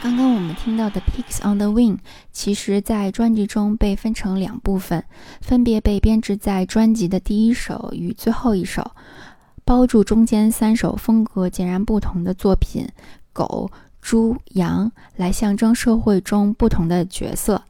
[0.00, 1.96] 刚刚我们听到的《Pigs on the Wing》，
[2.32, 5.04] 其实在专辑中被分成两部分，
[5.40, 8.92] 分别被编制在专辑的第一首与最后一首，
[9.64, 12.88] 包住中间三首风格截然不同的作品——
[13.32, 13.70] 狗、
[14.00, 17.62] 猪、羊，来象征社会中不同的角色。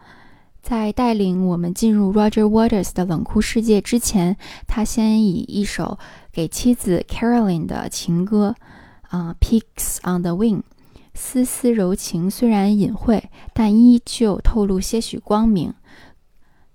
[0.61, 4.37] 在带领我们进入 Roger Waters 的冷酷世界之前，
[4.67, 5.99] 他先以一首
[6.33, 8.55] 给妻子 Caroline 的情歌，
[9.09, 10.59] 啊，Peaks on the Wing》。
[11.15, 15.75] 丝丝柔情虽然隐晦，但依旧透露些许光明。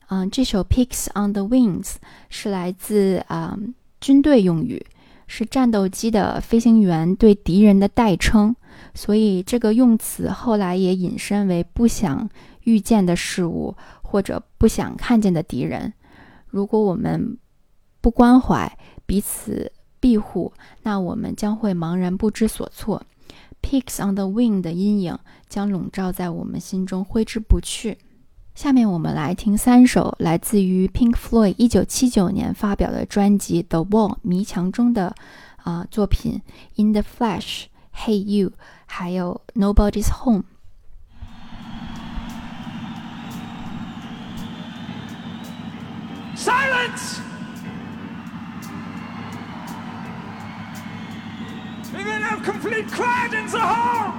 [0.10, 1.84] 嗯，这首《Peaks on the Wings》
[2.30, 3.58] 是来自啊、
[4.02, 4.86] 军队用语，
[5.28, 8.54] 是战斗机的飞行员对敌人的代称，
[8.94, 12.30] 所以这个用词后来也引申为不想
[12.64, 15.94] 遇见的事物或者不想看见的敌人。
[16.48, 17.38] 如果我们
[18.02, 20.54] 不关怀彼此庇护，
[20.84, 23.04] 那我们将会茫然不知所措。
[23.62, 27.98] Pigs on the Wing 的阴影将笼罩在我们心中，挥之不去。
[28.54, 35.16] 下面我们来听三首来自于 Pink Floyd 一九七九年发表的专辑《The Wall》迷墙中的
[35.64, 36.42] 啊、作品
[36.84, 37.40] 《In the Flash》、
[37.96, 38.50] 《Hey You》，
[38.86, 40.44] 还有《Nobody's Home》。
[46.36, 47.22] Silence!
[51.94, 54.14] We will have complete quiet in the hall!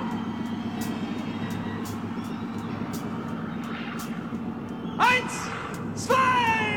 [4.99, 6.74] Eins, zwei,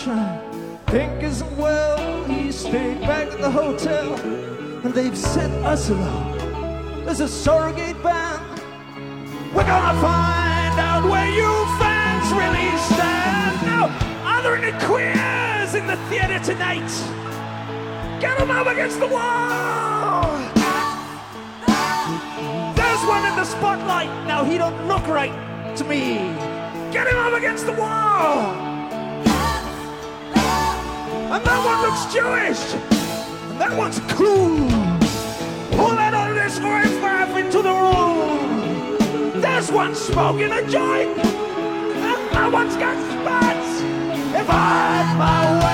[0.00, 0.78] sunshine.
[0.86, 2.24] Pink isn't well.
[2.24, 7.04] He stayed back at the hotel, and they've sent us along.
[7.04, 8.60] There's a surrogate band.
[9.54, 13.66] We're gonna find out where you fans really stand.
[13.66, 13.84] Now,
[14.24, 16.90] are there any queers in the theater tonight?
[18.20, 20.38] Get them up against the wall.
[22.74, 24.10] There's one in the spotlight.
[24.26, 26.34] Now he don't look right to me.
[26.92, 28.69] Get him up against the wall.
[31.32, 32.74] And that one looks Jewish.
[33.50, 34.66] And that one's cool.
[35.78, 39.40] Pull that this riff into the room.
[39.40, 41.16] There's one smoking a joint.
[41.18, 43.80] And that one's got spots.
[44.34, 45.69] If I had my way,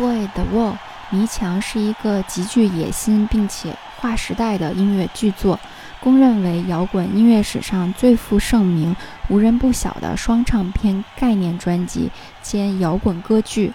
[0.00, 0.72] The Wall》
[1.10, 5.60] 迷墙是一个极具野心并且划时代的音乐巨作，
[6.00, 8.96] 公认为摇滚音乐史上最负盛名、
[9.28, 13.74] 无人不晓的双唱片概念专辑兼摇滚歌剧。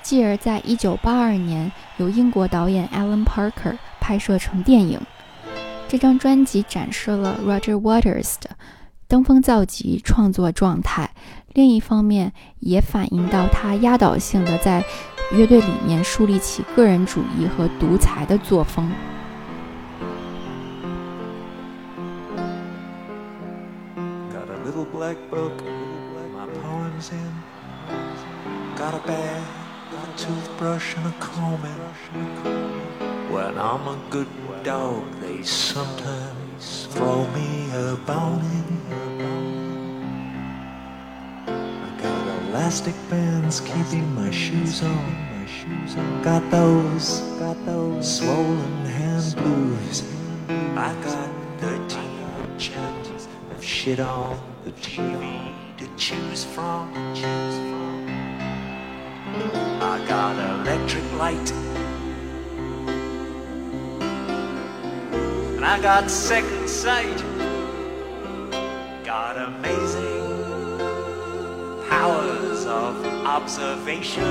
[0.00, 4.98] 继而在1982年由英国导演 Alan Parker 拍摄成电影。
[5.88, 8.50] 这张专辑展示了 Roger Waters 的
[9.06, 11.10] 登峰造极创作状态，
[11.52, 14.82] 另一方面也反映到他压倒性的在
[15.32, 18.90] 乐队里面树立起个人主义和独裁的作风。
[42.54, 45.12] Elastic bands keeping my shoes on.
[45.40, 46.22] My shoes on.
[46.22, 50.04] Got those, got those swollen hand blues.
[50.48, 56.94] I got 13 channels of shit on the TV to choose from.
[59.82, 61.50] I got electric light.
[65.56, 67.18] And I got second sight.
[69.04, 70.13] Got amazing
[72.74, 74.22] of observation.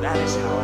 [0.00, 0.55] That is how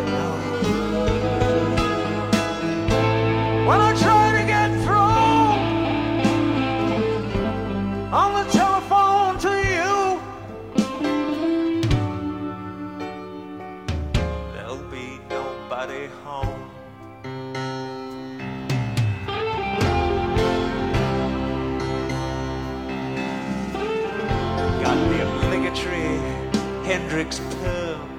[27.23, 28.11] Hendrix perm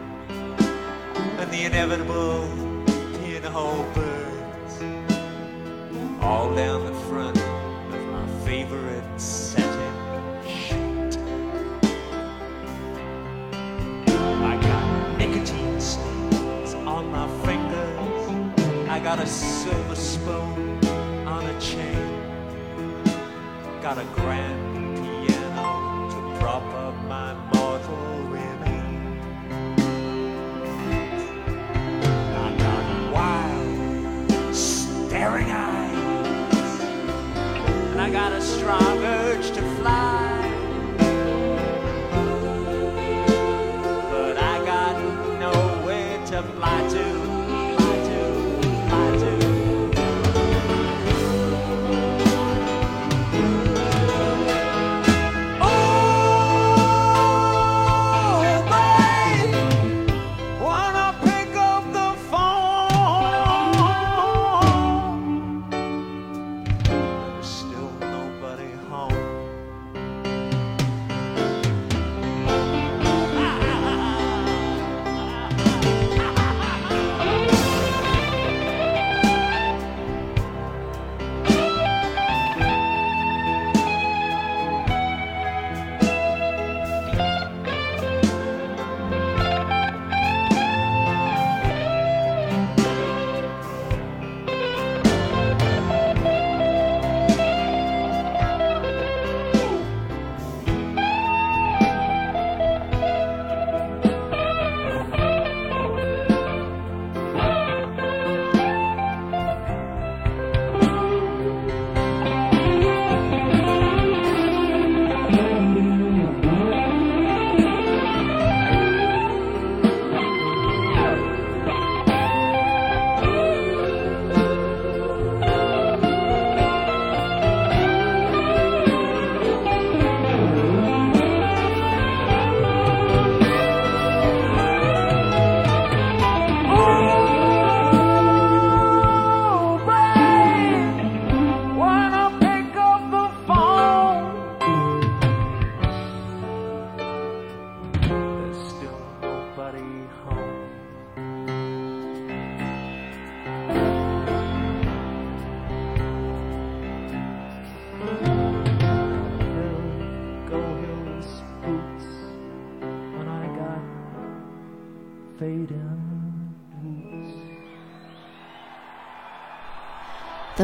[1.37, 2.47] and the inevitable
[3.19, 4.81] pinhole birds
[6.21, 11.17] all down the front of my favorite satin shirt.
[14.07, 18.89] I got nicotine stains on my fingers.
[18.89, 20.79] I got a silver spoon
[21.27, 22.21] on a chain.
[23.81, 24.62] Got a grand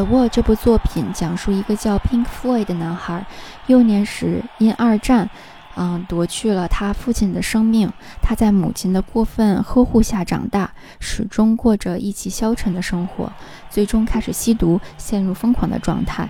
[0.09, 3.25] 沃这部作品讲述一个叫 Pink Floyd 的男孩，
[3.67, 5.29] 幼年时因二战
[5.75, 7.91] 嗯，夺去了他父亲的生命。
[8.21, 13.31] 他在母亲的过分呵护下长大，始终过着意气消沉的生活，
[13.69, 16.27] 最终开始吸毒，陷入疯狂的状态。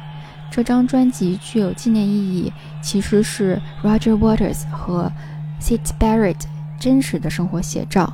[0.51, 2.51] 这张专辑具有纪念意义，
[2.84, 5.10] 其实是 Roger Waters 和
[5.61, 6.41] Syd Barrett
[6.80, 8.11] 真实的生活写照。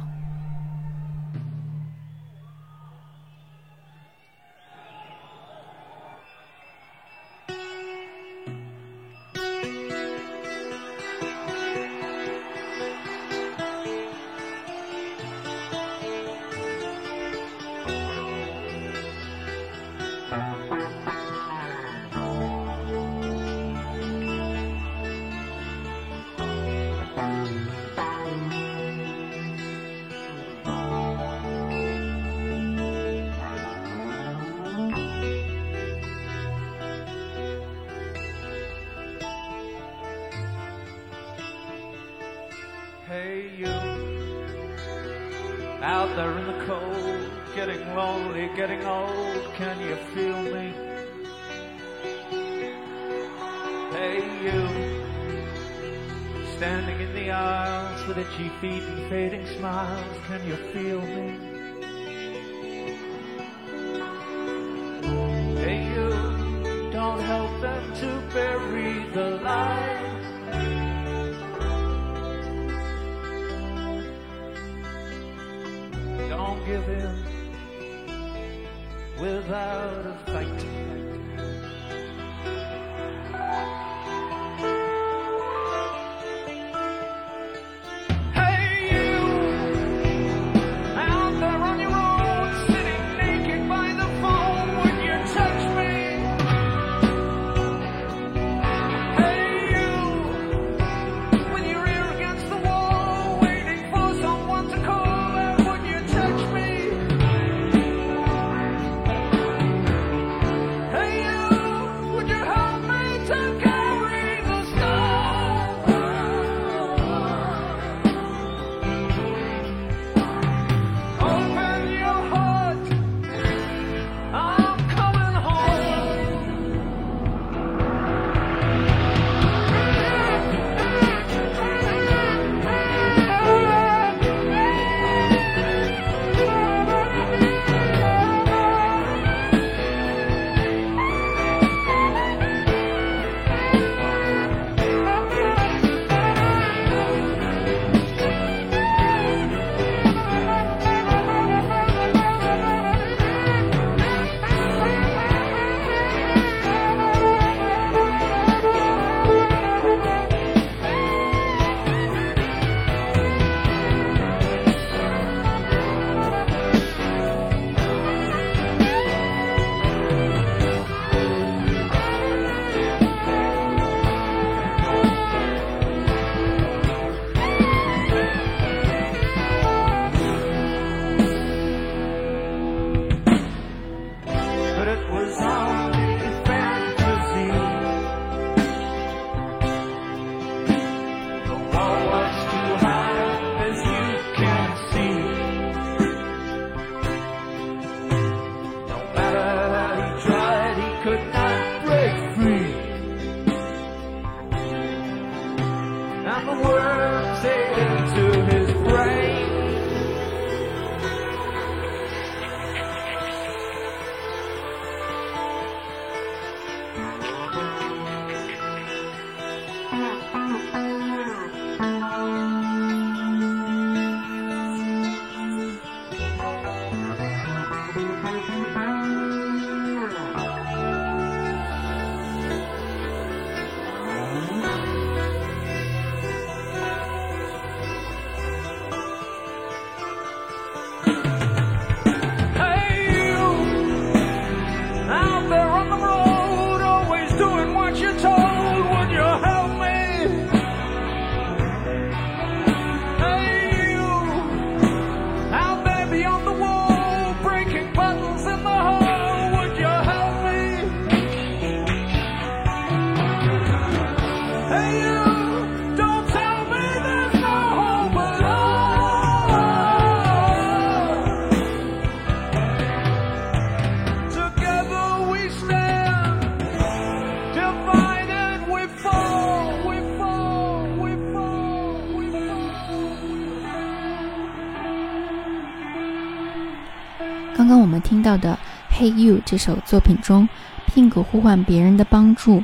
[288.26, 288.58] 到的
[288.92, 290.50] 《Hey You》这首作品中
[290.90, 292.64] ，Pink 呼唤别人的帮助。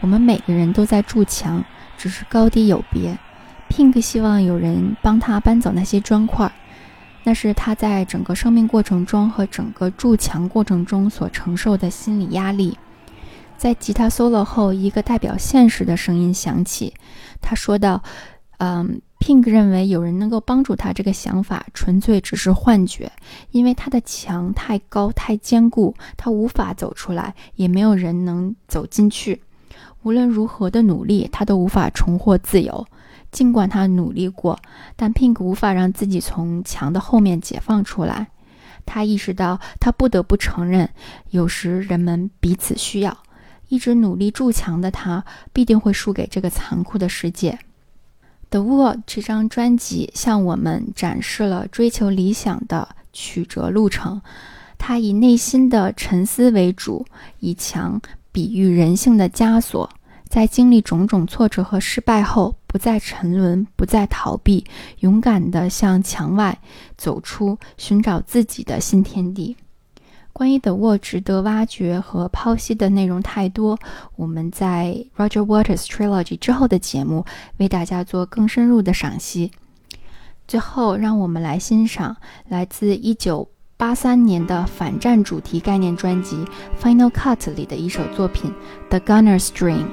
[0.00, 1.64] 我们每个人都在筑墙，
[1.98, 3.18] 只是高低有别。
[3.68, 6.52] Pink 希望有人帮他搬走那些砖块，
[7.24, 12.78] 那是他在整个生命过程中和整个筑墙过程中所承受的心理压力。
[13.56, 16.94] 在吉他 solo 后，一个代表现实的声音响起，
[17.40, 18.00] 他说道
[18.58, 23.10] ：“嗯。” Pink 认为有人能够帮助他，这个想法纯粹只是幻觉，
[23.52, 29.40] 因为他的墙太高太坚固，他无法走出来，也没有人能走进去。
[30.02, 32.86] 无论如何的努力，他都无法重获自由。
[33.30, 34.60] 尽管他努力过，
[34.94, 38.26] 但 Pink 无法让自己从墙的后面解放出来。
[38.84, 40.90] 他意识到，他不得不承认，
[41.30, 43.16] 有时人们彼此需要。
[43.68, 45.24] 一直努力筑墙的他，
[45.54, 47.52] 必定会输给这个残酷的世界。
[48.50, 54.20] 《The World》这张专辑向我们展示了追求理想的曲折路程。
[54.78, 57.06] 它以内心的沉思为主，
[57.40, 58.00] 以墙
[58.30, 59.88] 比喻人性的枷锁。
[60.28, 64.64] 在经历种种挫折和失败后，不再沉沦，不再逃避，
[64.98, 66.58] 勇敢地向墙外
[66.96, 69.56] 走出，寻找自己的新天地。
[70.34, 73.78] 关于 The Wall 值得挖掘和剖析的内容太多，
[74.16, 77.24] 我们在 Roger Waters Trilogy 之后的节目
[77.58, 79.52] 为大家做更深入的赏析。
[80.48, 82.16] 最后，让我们来欣赏
[82.48, 86.36] 来自1983年的反战主题概念专辑
[86.82, 88.52] 《Final Cut》里的一首作品
[88.88, 89.84] 《The Gunner's Dream》。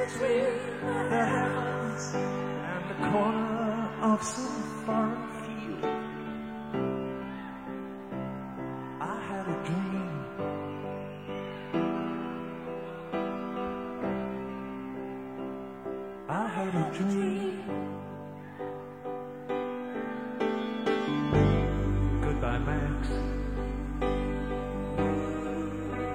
[0.00, 0.56] Between
[1.10, 5.84] the heavens and the corner of some foreign field,
[9.00, 10.10] I had a dream.
[16.28, 17.56] I had a dream.
[22.24, 23.08] Goodbye, Max.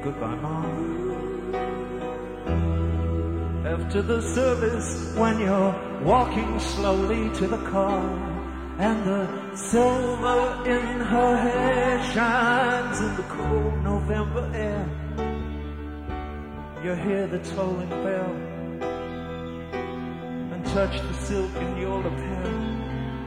[0.04, 1.05] Goodbye, Mom.
[3.76, 8.00] After the service, when you're walking slowly to the car,
[8.80, 14.88] and the silver in her hair shines in the cold November air,
[16.86, 18.32] you hear the tolling bell
[20.54, 22.48] and touch the silk in your lapel.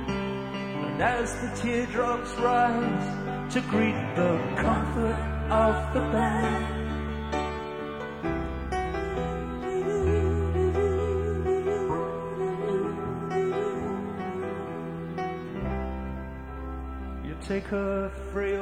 [0.09, 5.21] And as the teardrops rise to greet the comfort
[5.51, 6.78] of the band.
[17.71, 18.58] You take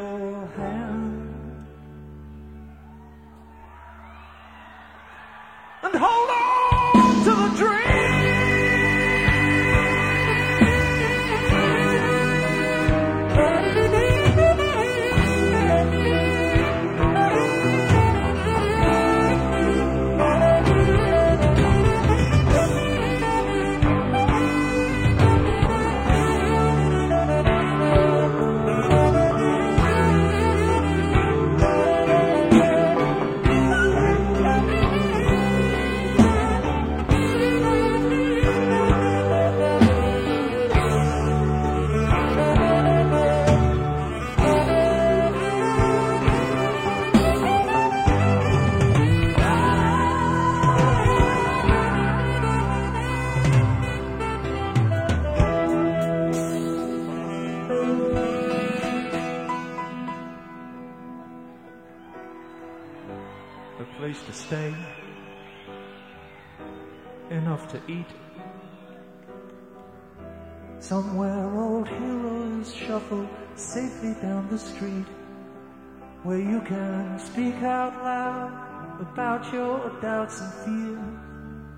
[79.53, 80.99] your doubts and fears.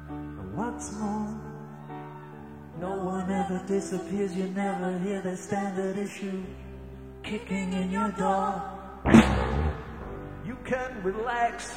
[0.08, 1.40] And what's more,
[2.80, 6.44] no one ever disappears, you never hear the standard issue
[7.22, 8.62] kicking in your door.
[10.46, 11.74] You can relax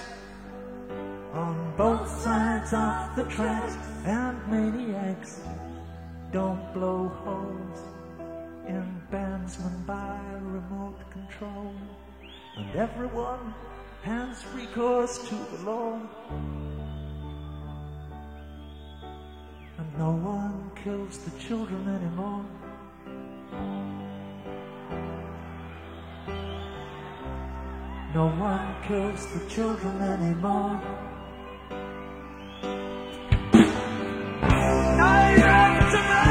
[1.33, 3.75] on both sides of the tracks,
[4.05, 5.41] and maniacs
[6.31, 7.79] don't blow holes
[8.67, 11.73] in bandsmen by remote control.
[12.57, 13.53] And everyone
[14.03, 15.99] has recourse to the law.
[19.77, 22.45] And no one kills the children anymore.
[28.13, 30.81] No one kills the children anymore.
[34.97, 36.30] Night after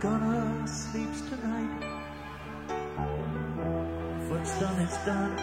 [0.00, 1.70] gunner sleeps tonight.
[4.28, 5.36] What's done is done.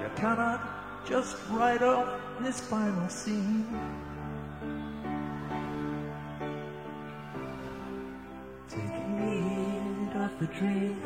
[0.00, 3.66] You cannot just write off this final scene.
[8.68, 11.00] Take heed of the dream.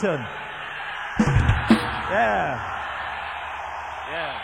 [0.00, 0.20] Clapton.
[2.08, 2.56] Yeah.
[4.10, 4.40] Yeah.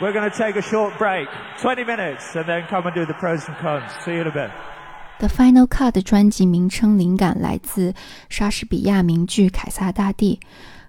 [0.00, 3.14] We're going to take a short break, 20 minutes, and then come and do the
[3.14, 3.92] pros and cons.
[4.04, 4.50] See you in a bit.
[5.20, 7.94] The Final Cut 专辑名称灵感来自
[8.28, 10.40] 莎士比亚名剧《凯撒大帝》，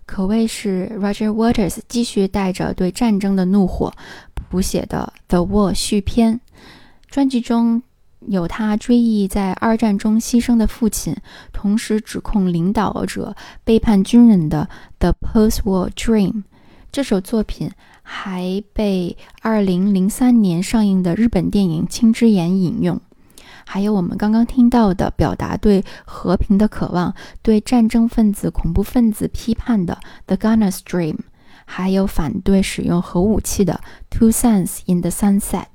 [0.08, 3.94] 可谓是 Roger Waters 继续带着对战争的怒火
[4.34, 6.40] 谱写的《The War》续篇。
[7.12, 7.84] 专辑中
[8.29, 11.17] 有他追忆在二战中牺牲的父亲，
[11.53, 13.35] 同时指控领导者
[13.65, 14.69] 背叛军人的
[14.99, 16.33] 《The Post-War Dream》。
[16.91, 17.71] 这首作品
[18.03, 23.01] 还被2003年上映的日本电影《青之眼》引用。
[23.67, 29.95] 还有我们刚刚听到的，表达对和平的渴望，对战争分子、恐怖分子批判的
[30.25, 31.17] 《The Gunner's Dream》，
[31.67, 33.81] 还有反对使用核武器的
[34.19, 35.67] 《Two Suns in the Sunset》。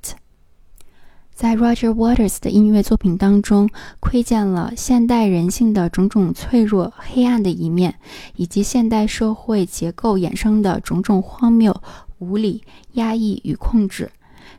[1.34, 7.96] 在 Roger Waters 的音乐作品当中，窥见了现代人性的种种脆弱、黑暗的一面，
[8.36, 11.82] 以及现代社会结构衍生的种种荒谬、
[12.20, 12.62] 无理、
[12.92, 14.12] 压抑与控制。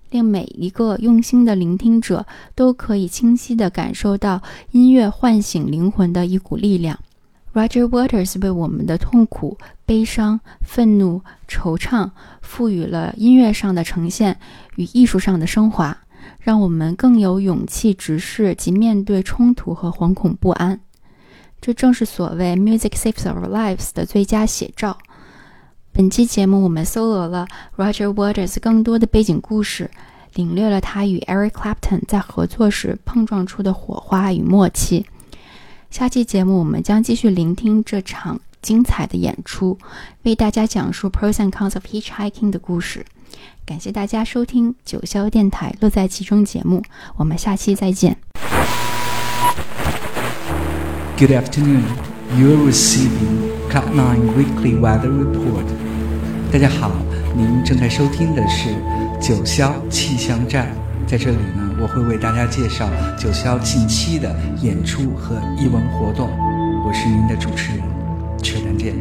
[0.09, 4.41] 令每一个用心的聆听者都可以清晰地感受到
[4.71, 6.99] 音乐唤醒灵魂的一股力量。
[7.53, 12.11] Roger Waters 为我们的痛苦、悲伤、愤怒、惆怅
[12.41, 14.37] 赋予了音乐上的呈现
[14.75, 15.97] 与艺术上的升华，
[16.45, 20.79] 让我们更有勇气直视及面对冲突和惶恐不安。
[21.59, 24.95] 这正是所谓 “music saves our lives” 的最佳写照。
[25.91, 29.89] 本期节目，我们搜罗了 Roger Waters 更多的背景故事，
[30.35, 35.07] 领略了他与 Eric Clapton 在合作时碰撞出的火花与默契。
[35.89, 39.79] 下期节目，我们将继续聆听这场精彩的演出，
[40.21, 43.03] 为大家讲述 pros and cons of hitchhiking 的故事。
[43.65, 46.83] 感谢大家收听九霄电台乐在其中节目，
[47.17, 48.17] 我们下期再见。
[51.17, 51.81] Good afternoon,
[52.37, 55.65] you are receiving Cloud9 Weekly Weather Report.
[56.51, 56.91] 大家好，
[57.35, 58.69] 您正在收听的是
[59.19, 60.71] 九霄气象站。
[61.07, 66.29] 在这里呢，我会为大家介绍九霄近期的演出和艺文活动。
[66.85, 67.81] 我是您的主持人
[68.41, 68.95] 车丹健。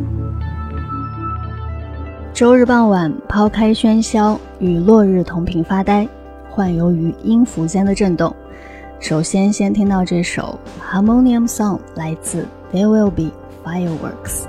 [2.35, 6.05] 周日傍晚，抛开喧嚣，与落日同频发呆，
[6.51, 8.35] 幻游于音符间的震动。
[8.98, 10.59] 首先，先听到这首
[10.93, 13.31] 《Harmonium Song》，来自 There Will Be
[13.65, 14.47] Fireworks。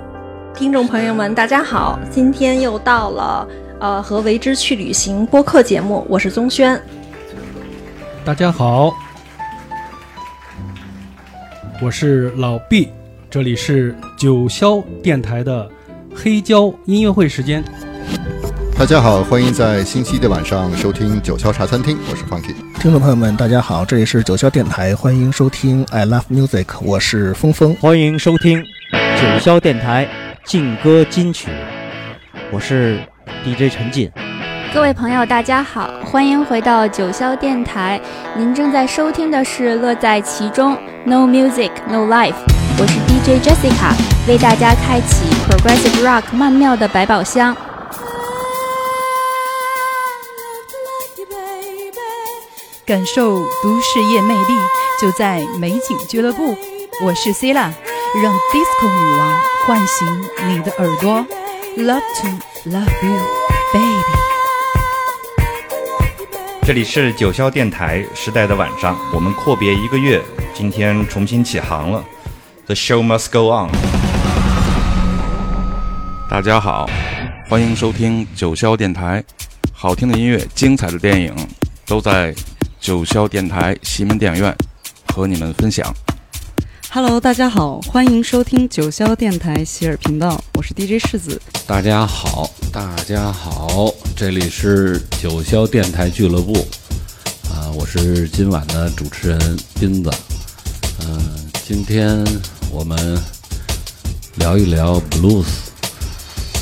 [0.55, 1.99] 听众朋友们，大家好！
[2.09, 3.47] 今天又到了
[3.79, 6.81] 呃和为之去旅行播客节目，我是宗轩。
[8.25, 8.91] 大家好，
[11.83, 12.89] 我是老毕，
[13.29, 15.69] 这里是九霄电台的
[16.15, 17.63] 黑胶音乐会时间。
[18.77, 22.55] 大家好，欢迎在星期一的晚上收听九霄茶餐厅，我是 Funky。
[22.81, 27.75] 听众朋友们，大家好，这里是九霄电台，欢迎收听 I Love Music，我是峰峰。
[27.75, 30.07] 欢迎收听九霄电台
[30.45, 31.49] 劲歌金曲，
[32.51, 32.99] 我是
[33.43, 34.09] DJ 陈进。
[34.73, 37.99] 各位朋友，大家好，欢迎回到九霄电台。
[38.37, 40.73] 您正在收听的是《乐在其中》
[41.05, 42.35] ，No Music No Life。
[42.77, 47.55] 我是 DJ Jessica，为大家开启 Progressive Rock 曼妙的百宝箱。
[52.83, 54.53] 感受都市夜魅力，
[54.99, 56.57] 就在美景俱乐部。
[57.03, 57.71] 我是 Cila，
[58.23, 61.23] 让 Disco 女王唤醒你的耳朵。
[61.77, 62.27] Love to
[62.71, 63.21] love you,
[63.73, 64.01] baby。
[66.65, 70.19] 这里是九霄电台时代的晚上，我们阔别一个月，
[70.51, 72.03] 今天重新起航了。
[72.65, 73.94] The show must go on。
[76.27, 76.89] 大家好，
[77.47, 79.23] 欢迎收听九霄电台，
[79.71, 81.33] 好听的音乐、精彩的电影
[81.85, 82.33] 都在
[82.79, 84.53] 九霄电台西门电影院
[85.13, 85.93] 和你们分享。
[86.89, 91.39] Hello，大家好，欢迎收听九霄电台喜尔频道，我是 DJ 世子。
[91.67, 96.53] 大家好，大家好，这里是九霄电台俱乐部，
[97.49, 100.09] 啊、我是今晚的主持人斌子。
[101.01, 102.25] 嗯、今天
[102.71, 103.17] 我们
[104.35, 105.45] 聊一聊 blues。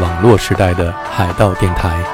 [0.00, 2.11] 网络时代的海盗电台。